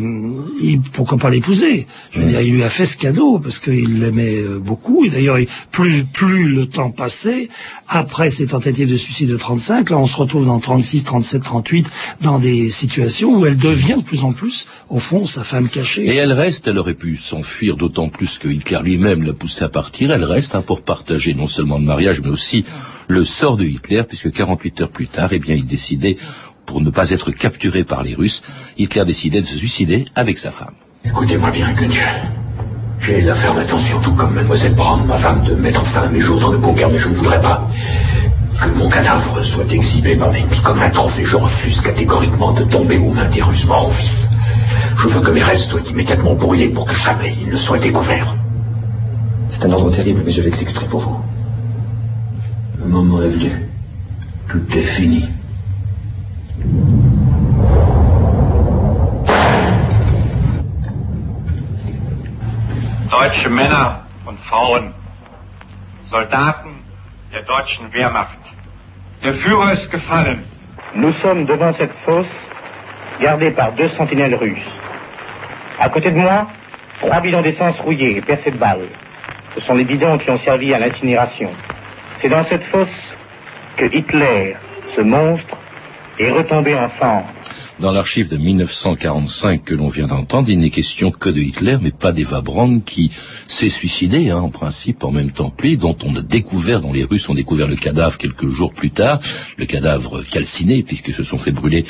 il, 0.62 0.82
pourquoi 0.82 1.18
pas 1.18 1.30
l'épouser? 1.30 1.88
Je 2.12 2.20
veux 2.20 2.26
dire, 2.26 2.42
il 2.42 2.54
lui 2.54 2.64
a 2.64 2.70
fait 2.70 2.86
ce 2.86 2.98
cadeau 2.98 3.40
parce 3.40 3.60
qu'il 3.60 4.00
l'aimait 4.00 4.38
euh, 4.38 4.60
beaucoup. 4.60 5.06
Et 5.06 5.10
d'ailleurs, 5.10 5.38
plus, 5.72 6.04
plus 6.04 6.50
le 6.50 6.68
temps 6.68 6.92
passait, 6.92 7.50
après 7.88 8.30
ses 8.30 8.48
tentatives 8.48 8.90
de 8.90 8.96
suicide 8.96 9.30
de 9.30 9.38
35, 9.38 9.90
là 9.90 9.98
on 9.98 10.08
se 10.08 10.18
retrouve 10.18 10.46
dans 10.46 10.60
36, 10.60 11.04
37, 11.04 11.44
38, 11.44 11.92
dans 12.22 12.40
des 12.40 12.70
situations 12.70 13.40
où 13.40 13.46
elle 13.46 13.58
devient 13.62 13.96
de 13.98 14.04
plus 14.04 14.24
en 14.24 14.34
plus, 14.34 14.68
au 14.90 15.00
fond, 15.00 15.26
sa 15.26 15.44
femme 15.44 15.70
cachée. 15.70 16.06
Et 16.06 16.16
elle 16.16 16.34
reste, 16.34 16.68
elle 16.68 16.78
aurait 16.78 16.96
pu 16.96 17.16
s'enfuir 17.16 17.78
d'autant 17.78 18.10
plus 18.10 18.40
que 18.40 18.48
Hitler 18.48 18.80
lui-même 18.84 19.24
l'a 19.24 19.34
poussée 19.34 19.64
à 19.64 19.70
partir, 19.70 20.12
elle 20.12 20.24
reste 20.24 20.56
hein, 20.56 20.62
pour 20.62 20.82
partager 20.82 21.34
non 21.34 21.48
seulement 21.48 21.78
le 21.78 21.86
mariage, 21.86 22.22
mais 22.22 22.30
aussi 22.30 22.66
le 23.08 23.24
sort 23.24 23.58
de 23.58 23.66
Hitler, 23.66 24.04
puisque 24.08 24.32
48 24.32 24.82
heures 24.82 24.90
plus 24.90 25.08
tard, 25.08 25.30
eh 25.32 25.40
bien, 25.40 25.56
il 25.56 25.66
décidait, 25.66 26.18
pour 26.66 26.82
ne 26.82 26.90
pas 26.90 27.12
être 27.12 27.32
capturé 27.32 27.84
par 27.84 28.04
les 28.04 28.16
Russes, 28.16 28.42
Hitler 28.78 29.06
décidait 29.06 29.42
de 29.42 29.46
se 29.46 29.58
suicider 29.58 30.06
avec 30.16 30.38
sa 30.38 30.52
femme. 30.52 30.74
Écoutez-moi 31.06 31.52
bien, 31.52 31.72
Günther. 31.74 32.06
J'ai 33.00 33.22
l'affaire 33.22 33.56
d'intention, 33.56 34.00
tout 34.00 34.14
comme 34.14 34.34
mademoiselle 34.34 34.76
Brown, 34.76 35.06
ma 35.08 35.18
femme, 35.18 35.42
de 35.44 35.56
mettre 35.56 35.84
fin 35.84 36.04
à 36.04 36.08
mes 36.08 36.20
jours 36.20 36.40
dans 36.40 36.52
le 36.52 36.60
bunker, 36.60 36.90
mais 36.90 37.00
je 37.00 37.10
ne 37.10 37.16
voudrais 37.16 37.42
pas 37.42 37.68
que 38.62 38.70
mon 38.78 38.90
cadavre 38.90 39.42
soit 39.42 39.72
exhibé 39.74 40.16
par 40.16 40.32
l'ennemi 40.32 40.58
comme 40.64 40.80
un 40.80 40.90
trophée. 40.90 41.26
Je 41.26 41.36
refuse 41.36 41.82
catégoriquement 41.82 42.52
de 42.54 42.64
tomber 42.64 42.98
aux 42.98 43.12
mains 43.12 43.28
des 43.30 43.42
Russes 43.42 43.66
morts 43.66 43.88
ou 43.88 43.92
vifs. 43.92 44.28
Je 44.98 45.08
veux 45.08 45.22
que 45.22 45.32
mes 45.32 45.42
restes 45.42 45.72
soient 45.72 45.82
immédiatement 45.90 46.36
brûlés 46.36 46.70
pour 46.70 46.86
que 46.86 46.94
jamais 46.94 47.34
ils 47.42 47.48
ne 47.48 47.56
soient 47.56 47.80
découverts. 47.80 48.36
C'est 49.48 49.66
un 49.66 49.72
ordre 49.72 49.92
terrible, 49.92 50.22
mais 50.24 50.32
je 50.32 50.44
l'exécuterai 50.44 50.86
pour 50.86 51.00
vous. 51.00 51.22
Le 52.78 52.86
moment 52.86 53.22
est 53.22 53.30
venu. 53.30 53.70
Tout 54.48 54.66
est 54.72 54.84
fini. 54.84 55.28
Deutsche 63.10 63.50
Männer 63.50 64.02
und 64.26 64.38
Frauen, 64.48 64.94
Soldaten 66.10 66.82
der 67.32 67.44
deutschen 67.44 67.92
Wehrmacht. 67.94 68.41
Nous 70.96 71.14
sommes 71.22 71.46
devant 71.46 71.74
cette 71.78 71.94
fosse 72.06 72.26
gardée 73.22 73.52
par 73.52 73.72
deux 73.74 73.90
sentinelles 73.90 74.36
russes. 74.36 74.58
À 75.80 75.90
côté 75.90 76.12
de 76.12 76.18
moi, 76.18 76.48
trois 77.00 77.22
bidons 77.22 77.42
d'essence 77.42 77.80
rouillés 77.80 78.18
et 78.18 78.22
percés 78.22 78.52
de 78.52 78.58
balles. 78.58 78.88
Ce 79.56 79.62
sont 79.62 79.76
les 79.76 79.84
bidons 79.84 80.18
qui 80.18 80.30
ont 80.32 80.40
servi 80.40 80.74
à 80.74 80.80
l'incinération. 80.80 81.52
C'est 82.22 82.30
dans 82.30 82.46
cette 82.46 82.64
fosse 82.66 82.88
que 83.78 83.86
Hitler, 83.86 84.56
ce 84.96 85.02
monstre, 85.02 85.58
est 86.20 86.32
retombé 86.32 86.76
en 86.76 86.90
cendres. 87.00 87.30
Dans 87.82 87.92
l'archive 87.92 88.30
de 88.30 88.38
1945 88.38 89.64
que 89.64 89.74
l'on 89.74 89.88
vient 89.88 90.06
d'entendre, 90.06 90.52
il 90.52 90.60
n'est 90.60 90.70
question 90.70 91.10
que 91.10 91.30
de 91.30 91.42
Hitler, 91.42 91.78
mais 91.82 91.90
pas 91.90 92.12
d'Eva 92.12 92.42
Braun 92.42 92.80
qui 92.80 93.10
s'est 93.48 93.70
suicidée, 93.70 94.30
hein, 94.30 94.38
en 94.38 94.50
principe, 94.50 95.04
en 95.04 95.10
même 95.10 95.32
temps 95.32 95.50
que 95.50 95.64
lui, 95.64 95.78
dont 95.78 95.98
on 96.04 96.16
a 96.16 96.22
découvert, 96.22 96.82
dont 96.82 96.94
les 96.94 97.04
Russes 97.04 97.28
ont 97.28 97.34
découvert 97.34 97.68
le 97.68 97.76
cadavre 97.76 98.20
quelques 98.20 98.50
jours 98.50 98.72
plus 98.72 98.92
tard, 98.92 99.20
le 99.58 99.66
cadavre 99.66 100.22
calciné, 100.22 100.84
puisque 100.84 101.12
se 101.12 101.24
sont 101.24 101.40
fait 101.40 101.52
brûler 101.52 101.84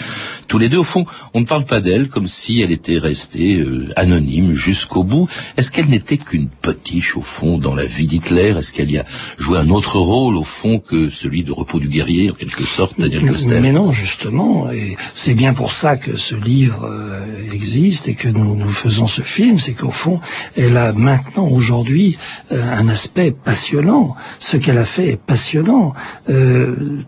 tous 0.48 0.58
les 0.58 0.70
deux. 0.70 0.78
Au 0.78 0.86
fond, 0.86 1.06
on 1.34 1.42
ne 1.42 1.46
parle 1.46 1.66
pas 1.66 1.82
d'elle 1.82 2.08
comme 2.08 2.28
si 2.28 2.62
elle 2.62 2.72
était 2.72 2.98
restée 2.98 3.58
euh, 3.58 3.90
anonyme 3.98 4.54
jusqu'au 4.54 5.04
bout. 5.04 5.28
Est-ce 5.58 5.74
qu'elle 5.74 5.90
n'était 5.90 6.18
qu'une 6.18 6.48
potiche, 6.48 7.18
au 7.18 7.22
fond, 7.22 7.58
dans 7.58 7.76
la 7.76 7.86
vie 7.86 8.08
d'Hitler? 8.08 8.58
Est-ce 8.58 8.72
qu'elle 8.72 8.92
y 8.92 8.98
a 8.98 9.04
joué 9.38 9.58
un 9.58 9.70
autre 9.70 10.00
rôle, 10.00 10.38
au 10.38 10.44
fond, 10.44 10.80
que 10.80 11.10
celui 11.10 11.44
de 11.44 11.52
repos 11.52 11.82
du 11.82 11.90
guerrier, 11.90 12.32
en 12.32 12.36
quelque 12.36 12.64
sorte, 12.64 12.98
Daniel 12.98 13.26
Costel 13.26 13.62
Mais 13.62 13.74
non, 13.74 13.92
justement, 13.92 14.72
et 14.72 14.96
c'est 15.12 15.34
bien 15.34 15.54
pour 15.54 15.74
ça 15.74 15.81
que 16.00 16.15
ce 16.15 16.36
livre 16.36 16.86
euh, 16.86 17.52
existe 17.52 18.08
et 18.08 18.15
que 18.15 18.28
nous, 18.28 18.56
nous 18.56 18.70
faisons 18.70 19.06
ce 19.06 19.22
film, 19.22 19.58
c'est 19.58 19.74
qu'au 19.74 19.91
fond, 19.91 20.20
elle 20.56 20.78
a 20.78 20.94
maintenant, 20.94 21.48
aujourd'hui, 21.48 22.17
euh, 22.52 22.62
un 22.74 22.88
aspect 22.88 23.32
passionnant. 23.32 24.15
Ce 24.39 24.58
qu'elle 24.58 24.78
a 24.78 24.86
fait 24.86 25.13
est 25.13 25.22
passionnant. 25.22 25.94
Euh, 26.30 27.04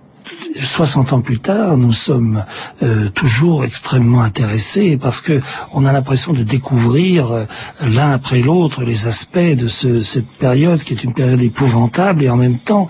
60 0.59 1.13
ans 1.13 1.21
plus 1.21 1.39
tard, 1.39 1.77
nous 1.77 1.91
sommes 1.91 2.45
euh, 2.81 3.09
toujours 3.09 3.63
extrêmement 3.65 4.21
intéressés 4.21 4.97
parce 4.97 5.21
que 5.21 5.41
on 5.73 5.85
a 5.85 5.91
l'impression 5.91 6.33
de 6.33 6.43
découvrir 6.43 7.45
l'un 7.81 8.11
après 8.11 8.39
l'autre 8.39 8.83
les 8.83 9.05
aspects 9.07 9.37
de 9.37 9.67
ce, 9.67 10.01
cette 10.01 10.27
période 10.27 10.81
qui 10.81 10.93
est 10.93 11.03
une 11.03 11.13
période 11.13 11.41
épouvantable 11.41 12.23
et 12.23 12.29
en 12.29 12.37
même 12.37 12.57
temps, 12.57 12.87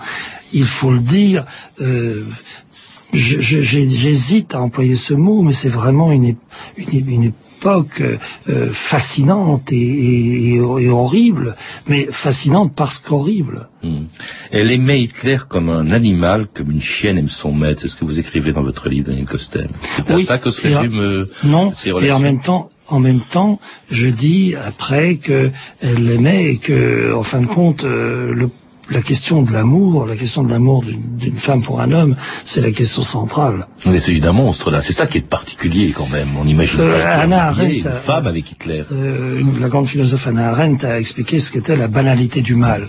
il 0.52 0.64
faut 0.64 0.92
le 0.92 1.00
dire, 1.00 1.44
j'hésite 3.12 4.54
à 4.54 4.60
employer 4.60 4.94
ce 4.94 5.14
mot, 5.14 5.42
mais 5.42 5.52
c'est 5.52 5.68
vraiment 5.68 6.12
une, 6.12 6.36
une, 6.76 7.24
époque 7.24 8.02
euh, 8.48 8.70
fascinante 8.72 9.72
et, 9.72 10.58
horrible, 10.60 11.56
mais 11.88 12.08
fascinante 12.10 12.72
parce 12.74 12.98
qu'horrible. 12.98 13.68
Hmm. 13.82 14.04
Elle 14.50 14.70
aimait 14.70 15.02
Hitler 15.02 15.38
comme 15.48 15.68
un 15.68 15.90
animal, 15.90 16.46
comme 16.52 16.70
une 16.70 16.80
chienne 16.80 17.18
aime 17.18 17.28
son 17.28 17.52
maître. 17.52 17.80
C'est 17.82 17.88
ce 17.88 17.96
que 17.96 18.04
vous 18.04 18.18
écrivez 18.18 18.52
dans 18.52 18.62
votre 18.62 18.88
livre, 18.88 19.06
Daniel 19.08 19.26
Costel. 19.26 19.68
C'est 19.96 20.10
à 20.10 20.18
ça 20.18 20.38
que 20.38 20.50
se 20.50 20.62
résume 20.62 20.98
euh, 20.98 21.30
Non, 21.44 21.72
et 22.02 22.12
en 22.12 22.18
même 22.18 22.40
temps, 22.40 22.70
en 22.88 23.00
même 23.00 23.20
temps, 23.20 23.60
je 23.90 24.08
dis 24.08 24.54
après 24.56 25.16
que 25.16 25.50
elle 25.80 26.04
l'aimait 26.04 26.52
et 26.52 26.56
que, 26.58 27.14
en 27.14 27.22
fin 27.22 27.40
de 27.40 27.46
compte, 27.46 27.84
euh, 27.84 28.32
le 28.34 28.50
la 28.90 29.02
question 29.02 29.42
de 29.42 29.52
l'amour, 29.52 30.06
la 30.06 30.16
question 30.16 30.42
de 30.42 30.50
l'amour 30.50 30.84
d'une 30.84 31.36
femme 31.36 31.62
pour 31.62 31.80
un 31.80 31.92
homme, 31.92 32.16
c'est 32.44 32.60
la 32.60 32.70
question 32.70 33.02
centrale. 33.02 33.66
Mais 33.86 34.00
c'est 34.00 34.14
d'un 34.20 34.32
monstre 34.32 34.70
là, 34.70 34.82
c'est 34.82 34.92
ça 34.92 35.06
qui 35.06 35.18
est 35.18 35.28
particulier 35.28 35.92
quand 35.96 36.08
même. 36.08 36.36
On 36.36 36.46
imagine 36.46 36.80
euh, 36.80 37.02
pas 37.02 37.22
Anna 37.22 37.48
Arendt, 37.48 37.78
une 37.78 37.90
femme 37.90 38.26
avec 38.26 38.50
Hitler. 38.50 38.84
Euh, 38.92 39.40
la 39.60 39.68
grande 39.68 39.86
philosophe 39.86 40.26
Anna 40.26 40.50
Arendt 40.50 40.86
a 40.86 40.98
expliqué 40.98 41.38
ce 41.38 41.50
qu'était 41.50 41.76
la 41.76 41.88
banalité 41.88 42.42
du 42.42 42.54
mal. 42.54 42.88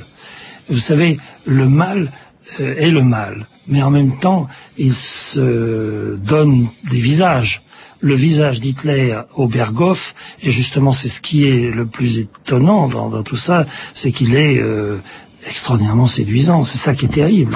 Vous 0.70 0.78
savez, 0.78 1.18
le 1.46 1.68
mal 1.68 2.12
euh, 2.60 2.76
est 2.78 2.92
le 2.92 3.02
mal, 3.02 3.46
mais 3.68 3.82
en 3.82 3.92
même 3.92 4.18
temps, 4.18 4.48
il 4.78 4.94
se 4.94 6.16
donne 6.18 6.68
des 6.90 7.00
visages 7.00 7.62
le 8.02 8.14
visage 8.14 8.60
d'Hitler 8.60 9.18
au 9.36 9.48
Berghof, 9.48 10.14
et 10.44 10.52
justement 10.52 10.92
c'est 10.92 11.08
ce 11.08 11.22
qui 11.22 11.48
est 11.48 11.72
le 11.72 11.88
plus 11.88 12.20
étonnant 12.20 12.88
dans, 12.88 13.24
tout 13.24 13.36
ça, 13.36 13.66
c'est 13.94 14.12
qu'il 14.12 14.36
est, 14.36 14.62
extraordinairement 15.48 16.06
séduisant. 16.06 16.64
C'est 16.64 16.78
ça 16.78 16.94
qui 16.96 17.06
est 17.06 17.10
terrible. 17.10 17.54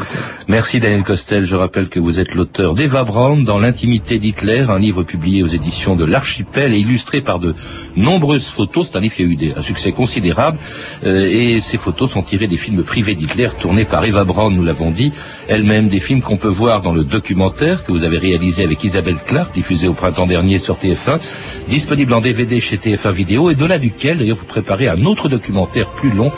Merci 0.48 0.80
Daniel 0.80 1.04
Costel. 1.04 1.46
Je 1.46 1.56
rappelle 1.56 1.90
que 1.90 2.00
vous 2.00 2.20
êtes 2.20 2.36
l'auteur 2.36 2.74
d'Eva 2.76 3.04
Braun 3.04 3.44
dans 3.44 3.60
l'intimité 3.60 4.20
d'Hitler, 4.20 4.66
un 4.70 4.80
livre 4.80 5.04
publié 5.04 5.44
aux 5.44 5.48
éditions 5.48 5.96
de 5.96 6.06
l'Archipel 6.06 6.74
et 6.74 6.80
illustré 6.80 7.22
par 7.22 7.40
de 7.40 7.56
nombreuses 7.96 8.48
photos. 8.48 8.90
C'est 8.90 8.98
un 8.98 9.02
livre 9.02 9.16
qui 9.16 9.24
a 9.24 9.26
eu 9.26 9.38
un 9.56 9.62
succès 9.62 9.92
considérable 9.92 10.58
euh, 11.06 11.28
et 11.30 11.62
ces 11.62 11.78
photos 11.78 12.12
sont 12.12 12.22
tirées 12.22 12.48
des 12.48 12.58
films 12.58 12.84
privés 12.84 13.16
d'Hitler 13.16 13.50
tournés 13.60 13.86
par 13.86 14.04
Eva 14.06 14.24
Braun, 14.24 14.52
nous 14.52 14.64
l'avons 14.64 14.92
dit, 14.92 15.12
elle-même 15.48 15.90
des 15.90 16.00
films 16.00 16.22
qu'on 16.22 16.38
peut 16.38 16.48
voir 16.48 16.82
dans 16.82 16.94
le 16.94 17.04
documentaire 17.04 17.84
que 17.84 17.92
vous 17.92 18.04
avez 18.04 18.18
réalisé 18.18 18.64
avec 18.64 18.84
Isabelle 18.84 19.18
Clark, 19.26 19.54
diffusé 19.54 19.88
au 19.88 19.94
printemps 19.94 20.28
dernier 20.28 20.60
sur 20.60 20.78
TF1, 20.78 21.20
disponible 21.68 22.14
en 22.14 22.22
DVD 22.22 22.60
chez 22.60 22.78
TF1 22.78 23.12
Vidéo 23.12 23.50
et 23.50 23.56
de 23.56 23.66
là 23.66 23.80
duquel 23.80 24.18
d'ailleurs 24.18 24.38
vous 24.38 24.46
préparez 24.46 24.88
un 24.88 25.04
autre 25.06 25.30
documentaire 25.30 25.90
plus 25.90 26.12
long 26.12 26.32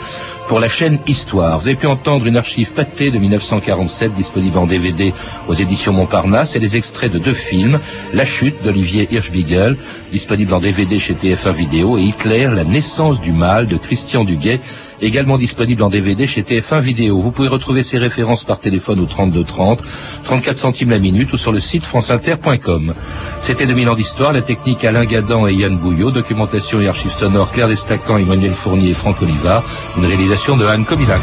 pour 0.48 0.60
la 0.60 0.68
chaîne 0.68 0.98
Histoire. 1.06 1.41
Vous 1.42 1.66
avez 1.66 1.74
pu 1.74 1.88
entendre 1.88 2.26
une 2.26 2.36
archive 2.36 2.72
pâtée 2.72 3.10
de 3.10 3.18
1947 3.18 4.14
disponible 4.14 4.58
en 4.58 4.66
DVD 4.66 5.12
aux 5.48 5.54
éditions 5.54 5.92
Montparnasse 5.92 6.54
et 6.54 6.60
les 6.60 6.76
extraits 6.76 7.10
de 7.10 7.18
deux 7.18 7.34
films, 7.34 7.80
La 8.12 8.24
chute 8.24 8.62
d'Olivier 8.62 9.08
Hirschbiegel, 9.10 9.76
disponible 10.12 10.54
en 10.54 10.60
DVD 10.60 11.00
chez 11.00 11.14
TF1 11.14 11.52
Vidéo, 11.52 11.98
et 11.98 12.02
Hitler, 12.02 12.48
La 12.54 12.62
naissance 12.62 13.20
du 13.20 13.32
mal 13.32 13.66
de 13.66 13.76
Christian 13.76 14.22
Duguay, 14.22 14.60
également 15.02 15.38
disponible 15.38 15.82
en 15.82 15.88
DVD 15.88 16.26
chez 16.26 16.42
TF1 16.42 16.80
Vidéo. 16.80 17.18
Vous 17.18 17.30
pouvez 17.30 17.48
retrouver 17.48 17.82
ces 17.82 17.98
références 17.98 18.44
par 18.44 18.58
téléphone 18.58 19.00
au 19.00 19.06
32 19.06 19.44
30, 19.44 19.82
34 20.24 20.56
centimes 20.56 20.90
la 20.90 20.98
minute 20.98 21.32
ou 21.32 21.36
sur 21.36 21.52
le 21.52 21.60
site 21.60 21.84
franceinter.com. 21.84 22.94
C'était 23.40 23.66
2000 23.66 23.88
ans 23.88 23.94
d'histoire, 23.94 24.32
la 24.32 24.42
technique 24.42 24.84
Alain 24.84 25.04
Gadan 25.04 25.46
et 25.46 25.54
Yann 25.54 25.76
Bouillot, 25.76 26.10
documentation 26.10 26.80
et 26.80 26.88
archives 26.88 27.12
sonores 27.12 27.50
Claire 27.50 27.68
Destacan, 27.68 28.16
Emmanuel 28.16 28.52
Fournier 28.52 28.90
et 28.90 28.94
Franck 28.94 29.20
Oliva, 29.22 29.62
une 29.98 30.06
réalisation 30.06 30.56
de 30.56 30.66
Anne 30.66 30.84
Kobilac. 30.84 31.20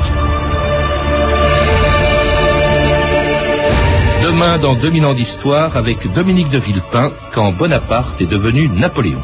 Demain, 4.24 4.60
dans 4.60 4.76
2000 4.76 5.06
ans 5.06 5.14
d'histoire, 5.14 5.76
avec 5.76 6.12
Dominique 6.14 6.50
de 6.50 6.60
Villepin, 6.60 7.12
quand 7.32 7.52
Bonaparte 7.52 8.22
est 8.22 8.30
devenu 8.30 8.68
Napoléon. 8.68 9.22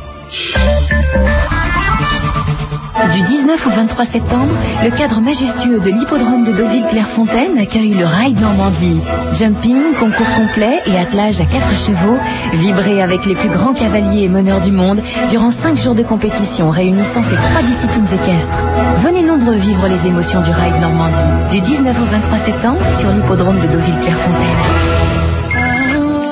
Du 3.13 3.21
19 3.21 3.67
au 3.67 3.69
23 3.69 4.03
septembre, 4.05 4.51
le 4.83 4.89
cadre 4.89 5.21
majestueux 5.21 5.79
de 5.79 5.89
l'hippodrome 5.89 6.43
de 6.43 6.51
Deauville-Clairefontaine 6.51 7.57
accueille 7.59 7.93
le 7.93 8.05
Ride 8.05 8.39
Normandie. 8.41 8.99
Jumping, 9.37 9.93
concours 9.99 10.29
complet 10.35 10.81
et 10.87 10.97
attelage 10.97 11.39
à 11.39 11.45
quatre 11.45 11.71
chevaux, 11.75 12.17
vibrez 12.53 13.01
avec 13.01 13.25
les 13.25 13.35
plus 13.35 13.49
grands 13.49 13.73
cavaliers 13.73 14.23
et 14.23 14.29
meneurs 14.29 14.59
du 14.59 14.71
monde 14.71 15.01
durant 15.29 15.51
cinq 15.51 15.77
jours 15.77 15.95
de 15.95 16.03
compétition 16.03 16.69
réunissant 16.69 17.21
ces 17.21 17.35
trois 17.35 17.61
disciplines 17.61 18.07
équestres. 18.13 18.63
Venez 19.03 19.21
nombreux 19.21 19.55
vivre 19.55 19.87
les 19.87 20.07
émotions 20.07 20.41
du 20.41 20.49
Ride 20.49 20.81
Normandie. 20.81 21.51
Du 21.51 21.61
19 21.61 21.95
au 22.01 22.05
23 22.05 22.37
septembre 22.37 22.79
sur 22.99 23.09
l'hippodrome 23.11 23.59
de 23.59 23.67
Deauville-Clairefontaine. 23.67 25.04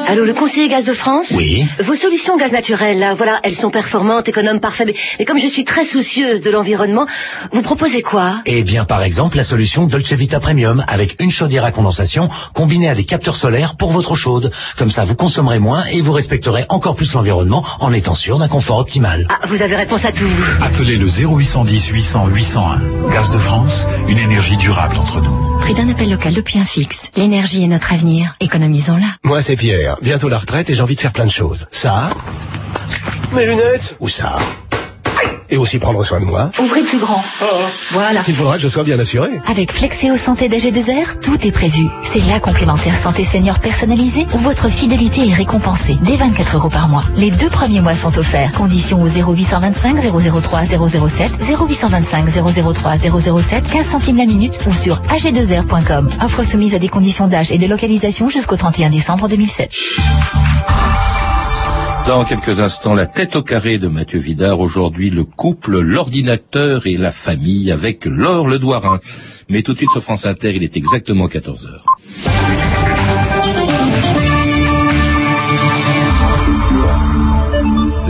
Allô, 0.07 0.25
le 0.25 0.33
conseiller 0.33 0.67
gaz 0.67 0.83
de 0.85 0.93
France 0.93 1.27
Oui. 1.31 1.65
Vos 1.85 1.95
solutions 1.95 2.35
gaz 2.37 2.51
naturel, 2.51 2.99
là, 2.99 3.15
voilà, 3.15 3.39
elles 3.43 3.55
sont 3.55 3.69
performantes, 3.71 4.27
économes, 4.27 4.59
parfaites. 4.59 4.89
Mais, 5.17 5.25
comme 5.25 5.39
je 5.39 5.47
suis 5.47 5.63
très 5.63 5.85
soucieuse 5.85 6.41
de 6.41 6.49
l'environnement, 6.51 7.05
vous 7.51 7.61
proposez 7.61 8.01
quoi? 8.01 8.41
Eh 8.45 8.63
bien, 8.63 8.83
par 8.85 9.01
exemple, 9.03 9.37
la 9.37 9.43
solution 9.43 9.85
Dolce 9.85 10.11
Vita 10.13 10.39
Premium 10.39 10.83
avec 10.87 11.21
une 11.21 11.31
chaudière 11.31 11.63
à 11.65 11.71
condensation 11.71 12.29
combinée 12.53 12.89
à 12.89 12.95
des 12.95 13.05
capteurs 13.05 13.35
solaires 13.37 13.75
pour 13.75 13.91
votre 13.91 14.11
eau 14.11 14.15
chaude. 14.15 14.51
Comme 14.77 14.89
ça, 14.89 15.03
vous 15.05 15.15
consommerez 15.15 15.59
moins 15.59 15.85
et 15.85 16.01
vous 16.01 16.11
respecterez 16.11 16.65
encore 16.69 16.95
plus 16.95 17.13
l'environnement 17.13 17.63
en 17.79 17.93
étant 17.93 18.13
sûr 18.13 18.37
d'un 18.39 18.47
confort 18.49 18.77
optimal. 18.79 19.27
Ah, 19.29 19.47
vous 19.47 19.61
avez 19.61 19.75
réponse 19.75 20.03
à 20.05 20.11
tout. 20.11 20.25
Appelez 20.61 20.97
le 20.97 21.07
0810 21.07 21.87
800 21.87 22.27
801. 22.27 22.81
Gaz 23.11 23.31
de 23.31 23.37
France, 23.37 23.87
une 24.07 24.17
énergie 24.17 24.57
durable 24.57 24.97
entre 24.97 25.21
nous. 25.21 25.59
Prix 25.59 25.73
d'un 25.75 25.87
appel 25.89 26.09
local 26.11 26.33
depuis 26.33 26.59
un 26.59 26.65
fixe. 26.65 27.07
L'énergie 27.15 27.63
est 27.63 27.67
notre 27.67 27.93
avenir. 27.93 28.35
Économisons-la. 28.41 29.07
Moi, 29.23 29.41
c'est 29.41 29.55
Pierre. 29.55 29.92
Bientôt 30.01 30.29
la 30.29 30.37
retraite 30.37 30.69
et 30.69 30.75
j'ai 30.75 30.81
envie 30.81 30.95
de 30.95 30.99
faire 30.99 31.13
plein 31.13 31.25
de 31.25 31.31
choses. 31.31 31.67
Ça, 31.71 32.09
mes 33.33 33.45
lunettes, 33.45 33.95
ou 33.99 34.07
ça. 34.07 34.37
Et 35.53 35.57
aussi 35.57 35.77
prendre 35.77 36.03
soin 36.03 36.19
de 36.19 36.25
moi. 36.25 36.49
Ouvrez 36.59 36.81
plus 36.81 36.97
grand. 36.97 37.23
Voilà. 37.91 38.21
Il 38.27 38.33
faudra 38.33 38.55
que 38.55 38.63
je 38.63 38.67
sois 38.67 38.83
bien 38.83 38.97
assuré. 38.97 39.29
Avec 39.47 39.71
Flexéo 39.71 40.17
Santé 40.17 40.49
d'AG2R, 40.49 41.19
tout 41.19 41.45
est 41.45 41.51
prévu. 41.51 41.85
C'est 42.11 42.25
la 42.27 42.39
complémentaire 42.39 42.97
santé 42.97 43.23
senior 43.23 43.59
personnalisée 43.59 44.25
où 44.33 44.39
votre 44.39 44.67
fidélité 44.67 45.29
est 45.29 45.33
récompensée 45.35 45.95
dès 46.01 46.15
24 46.15 46.55
euros 46.55 46.69
par 46.69 46.87
mois. 46.87 47.03
Les 47.17 47.29
deux 47.29 47.51
premiers 47.51 47.81
mois 47.81 47.93
sont 47.93 48.17
offerts. 48.17 48.51
Conditions 48.53 49.03
au 49.03 49.05
0825 49.07 49.97
003 50.41 50.61
007, 50.63 51.33
0825 51.47 52.25
003 52.73 52.97
007, 52.97 53.63
15 53.71 53.85
centimes 53.87 54.17
la 54.17 54.25
minute 54.25 54.57
ou 54.65 54.73
sur 54.73 55.03
ag2r.com. 55.03 56.09
Offre 56.25 56.43
soumise 56.43 56.73
à 56.73 56.79
des 56.79 56.89
conditions 56.89 57.27
d'âge 57.27 57.51
et 57.51 57.59
de 57.59 57.67
localisation 57.67 58.27
jusqu'au 58.27 58.57
31 58.57 58.89
décembre 58.89 59.27
2007. 59.27 59.71
Dans 62.05 62.25
quelques 62.25 62.59
instants, 62.59 62.95
la 62.95 63.05
tête 63.05 63.37
au 63.37 63.43
carré 63.43 63.77
de 63.77 63.87
Mathieu 63.87 64.19
Vidard. 64.19 64.59
Aujourd'hui, 64.59 65.09
le 65.09 65.23
couple, 65.23 65.79
l'ordinateur 65.79 66.85
et 66.85 66.97
la 66.97 67.11
famille 67.11 67.71
avec 67.71 68.03
Laure 68.05 68.49
Le 68.49 68.59
Douarin. 68.59 68.99
Mais 69.47 69.61
tout 69.61 69.71
de 69.71 69.77
suite 69.77 69.89
sur 69.89 70.03
France 70.03 70.25
Inter, 70.25 70.53
il 70.53 70.63
est 70.63 70.75
exactement 70.75 71.29
14 71.29 71.67
heures. 71.67 71.85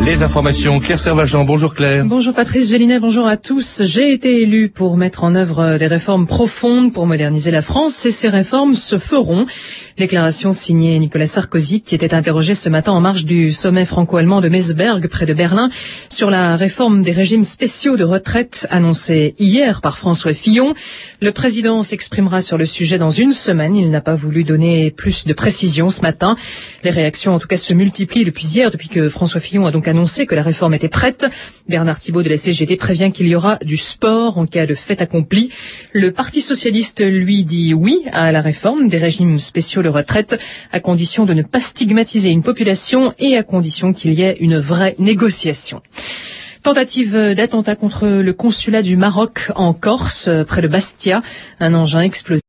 Les 0.06 0.22
informations, 0.22 0.82
Claire 0.82 1.00
Servagent, 1.00 1.38
bonjour 1.46 1.74
Claire. 1.74 2.04
Bonjour 2.06 2.34
Patrice 2.34 2.70
Gélinet, 2.70 3.00
bonjour 3.00 3.26
à 3.26 3.38
tous. 3.38 3.84
J'ai 3.86 4.12
été 4.12 4.42
élu 4.42 4.68
pour 4.68 4.98
mettre 4.98 5.24
en 5.24 5.34
œuvre 5.34 5.78
des 5.78 5.88
réformes 5.88 6.28
profondes 6.28 6.92
pour 6.92 7.08
moderniser 7.08 7.52
la 7.52 7.62
France 7.62 8.06
et 8.06 8.12
ces 8.12 8.28
réformes 8.28 8.74
se 8.74 8.98
feront. 8.98 9.46
Déclaration 9.98 10.52
signée 10.52 11.00
Nicolas 11.00 11.28
Sarkozy 11.28 11.82
qui 11.82 11.96
était 11.96 12.13
interrogé 12.13 12.54
ce 12.54 12.68
matin 12.68 12.92
en 12.92 13.00
marge 13.00 13.24
du 13.24 13.52
sommet 13.52 13.86
franco-allemand 13.86 14.42
de 14.42 14.50
Meseberg 14.50 15.08
près 15.08 15.26
de 15.26 15.34
Berlin 15.34 15.70
sur 16.10 16.30
la 16.30 16.58
réforme 16.58 17.02
des 17.04 17.12
régimes 17.12 17.44
spéciaux 17.44 17.96
de 17.96 18.04
retraite 18.04 18.68
annoncée 18.72 19.36
hier 19.39 19.80
par 19.80 19.98
François 19.98 20.34
Fillon. 20.34 20.74
Le 21.22 21.32
président 21.32 21.82
s'exprimera 21.82 22.42
sur 22.42 22.58
le 22.58 22.66
sujet 22.66 22.98
dans 22.98 23.12
une 23.12 23.32
semaine. 23.32 23.76
Il 23.76 23.89
n'a 23.89 24.02
pas 24.02 24.16
voulu 24.16 24.44
donner 24.44 24.92
plus 24.92 25.26
de 25.26 25.34
précisions 25.34 25.89
ce 25.89 26.02
matin. 26.02 26.36
Les 26.84 26.89
réactions 26.89 27.34
en 27.36 27.39
tout 27.39 27.48
cas 27.48 27.56
se 27.56 27.74
multiplient 27.74 28.26
depuis 28.26 28.48
hier, 28.48 28.70
depuis 28.70 28.89
que 28.89 29.08
François 29.08 29.39
Fillon 29.39 29.66
a 29.66 29.72
donc 29.72 29.88
annoncé 29.93 30.25
que 30.25 30.34
la 30.34 30.41
réforme 30.41 30.73
était 30.73 30.89
prête. 30.89 31.25
Bernard 31.69 31.99
Thibault 31.99 32.23
de 32.23 32.29
la 32.29 32.38
CGT 32.38 32.77
prévient 32.77 33.12
qu'il 33.13 33.27
y 33.27 33.36
aura 33.36 33.58
du 33.63 33.77
sport 33.77 34.39
en 34.39 34.47
cas 34.47 34.65
de 34.65 34.73
fait 34.73 35.01
accompli. 35.01 35.51
Le 35.91 36.12
Parti 36.12 36.41
socialiste 36.41 37.01
lui 37.06 37.43
dit 37.43 37.75
oui 37.75 38.01
à 38.12 38.32
la 38.32 38.41
réforme 38.41 38.88
des 38.88 38.97
régimes 38.97 39.38
spéciaux 39.38 39.84
de 39.84 39.89
retraite 39.89 40.39
à 40.71 40.79
condition 40.79 41.25
de 41.25 41.34
ne 41.34 41.43
pas 41.43 41.60
stigmatiser 41.60 42.29
une 42.29 42.41
population 42.41 43.13
et 43.19 43.38
à 43.38 43.43
condition 43.43 43.93
qu'il 43.93 44.13
y 44.13 44.23
ait 44.23 44.38
une 44.39 44.58
vraie 44.58 44.95
négociation. 44.97 45.82
Tentative 46.63 47.36
d'attentat 47.36 47.75
contre 47.75 48.08
le 48.08 48.34
consulat 48.34 48.82
du 48.82 48.97
Maroc 48.97 49.51
en 49.56 49.73
Corse, 49.73 50.29
près 50.47 50.62
de 50.62 50.67
Bastia. 50.67 51.21
Un 51.60 51.73
engin 51.75 52.01
explosif 52.01 52.41